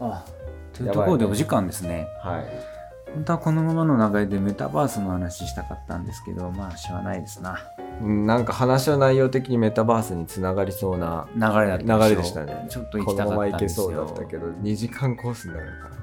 [0.00, 0.24] あ
[0.72, 2.08] というところでお時間ですね。
[2.22, 2.79] はい。
[3.14, 7.58] 本当はこのままの流れでメタバースの話したかったんですけどまあしょうがないですな。
[8.00, 12.66] うんなんか話の内容的にメタバースにつながりそうな流れだった流れでしたね。
[12.70, 16.00] ちょっと行こきたかのままいけそうだったけど、2時間コースになるからね。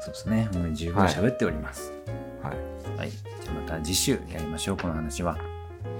[0.00, 0.48] そうですね。
[0.54, 1.92] もう十分喋っております。
[2.42, 2.98] はい。
[2.98, 5.36] はい、じゃあまた次週やりましょうこの話は。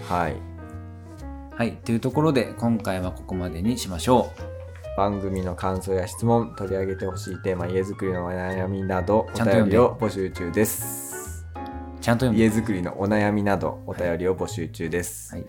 [0.09, 0.37] はい。
[1.51, 1.73] はい。
[1.73, 4.31] というところで今回はここまでにしましょ
[4.97, 11.45] 番組の感想や質問、取り上げてほしいテーマ、家づくりのお悩みなど、お便りを募集中です。
[11.55, 15.35] うちゃんと家づくりのお悩みなど、お便りを募集中です。
[15.35, 15.45] はい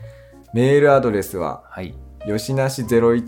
[0.53, 1.93] メールアドレスは、はい
[2.25, 3.25] よしなし01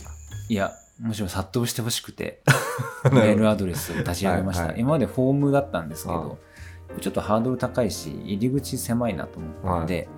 [0.49, 2.41] いやむしろ殺到してほしくて
[3.11, 4.81] メールアドレスを立ち上げました、はいはい。
[4.81, 6.37] 今までフォームだったんですけあど
[6.99, 10.09] ちょっとハードル高いし入り口狭いなと思ったので、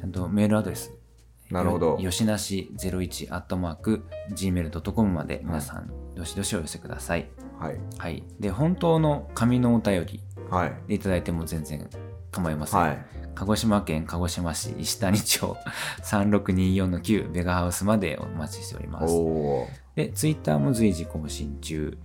[0.00, 0.92] ちゃんとメールアドレス
[1.50, 1.96] なるほど。
[2.00, 7.78] よしなし01アットマーク gmail.com まで皆さんどしどしお寄せください、はい。
[7.98, 10.72] はい、で本当の紙のお便りはい。
[10.88, 11.88] でいただいても全然
[12.32, 12.98] 構いません、はい。
[13.34, 15.56] 鹿児島県鹿児島市石谷町
[16.04, 19.14] 3624-9ベガハウスまでお待ちしております
[19.94, 21.98] で、ツイッターも随時更新中。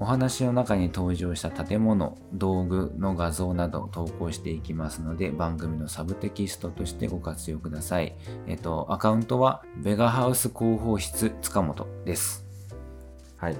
[0.00, 8.16] お話の中に登場した建物、道具の画像などを投稿していきますので、番組のサブテキストとしてご活用ください。
[8.46, 12.46] えっと、アカウントは、ベガハウス広報室塚本です。
[13.36, 13.56] はい。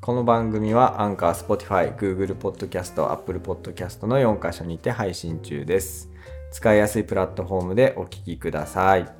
[0.00, 6.07] この番組はアンカー、Spotify、Google Podcast、Apple Podcast の4カ所にて配信中です。
[6.50, 9.02] 使いやすいプラットフォームでお聞きください。
[9.02, 9.10] はい、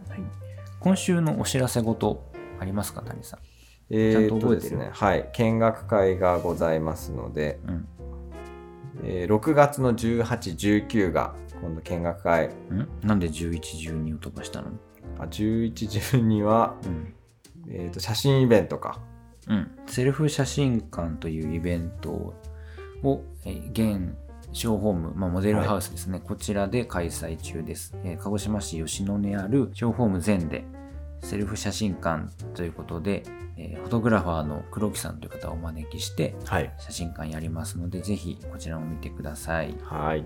[0.81, 2.25] 今週のお知らせ事
[2.59, 3.41] ありますか、谷さん？
[3.91, 5.31] えー、とですね、はい。
[5.33, 7.89] 見学会がございますので、うん。
[9.05, 10.25] えー6月の18、
[10.87, 12.49] 19が今度見学会。
[12.49, 12.89] ん？
[13.03, 14.69] なんで11、12を飛ばしたの？
[15.19, 17.15] あ11、12は、うん。
[17.69, 19.01] えー、と写真イベントか。
[19.49, 19.71] うん。
[19.87, 24.15] セルフ写真館というイベントを、えー現
[24.53, 30.65] 小ホーム、まあ、モデルハウスですね、こちらで開催中です、えー鹿児島市吉野にある小ホーム全で
[31.21, 33.23] セルフ写真館ということで、
[33.57, 36.73] えーフォトグラファーの黒木さんという方をお招きしてはい。
[36.79, 40.25] 写真館やりますのでぜひこちらも見てくださいはい。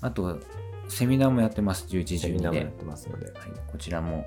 [0.00, 0.38] あと
[0.88, 3.26] セミナーもやってます11時12で、セミナーもやってますので。
[3.26, 3.34] はい、
[3.70, 4.24] こちらも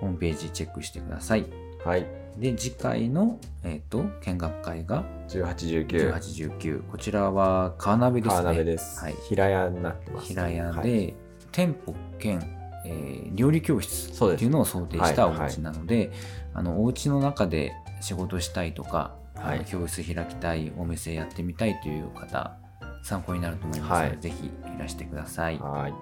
[0.00, 1.46] ホームページチェックしてください
[1.84, 2.06] はい。
[2.38, 6.12] で次回の、えー、と見学会が18、19。
[6.12, 8.42] 1819こちらは川鍋ですね。
[8.42, 9.00] 川鍋です。
[9.00, 10.28] はい、平屋になってます。
[10.28, 11.14] 平屋で、はい。
[11.50, 12.40] 店舗兼、
[12.86, 15.50] えー料理教室っていうのを想定したおはい。
[15.50, 16.12] 家なので、
[16.54, 19.64] あのお家の中で仕事したいとか、はい。
[19.64, 22.56] 教室開きたいお店やってみたいという方
[23.02, 24.18] 参考になると思いますので、はい。
[24.20, 25.58] ぜひいらしてください。
[25.58, 25.94] はい。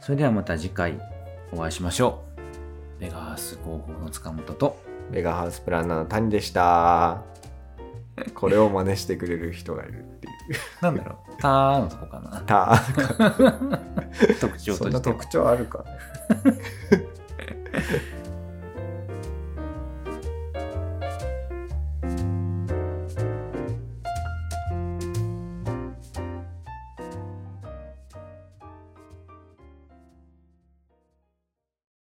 [0.00, 0.98] それではまた次回
[1.52, 2.24] お会いしましょ
[2.98, 3.00] う。
[3.00, 7.22] ベガハウス広報の塚本とメガハウスプランナーの谷でした。
[8.34, 10.34] これを真似してくれる人がいるっていう。
[10.82, 12.80] なんだろう「たー」のとこかなた
[14.40, 15.84] 特徴としてはそんな特徴あるか。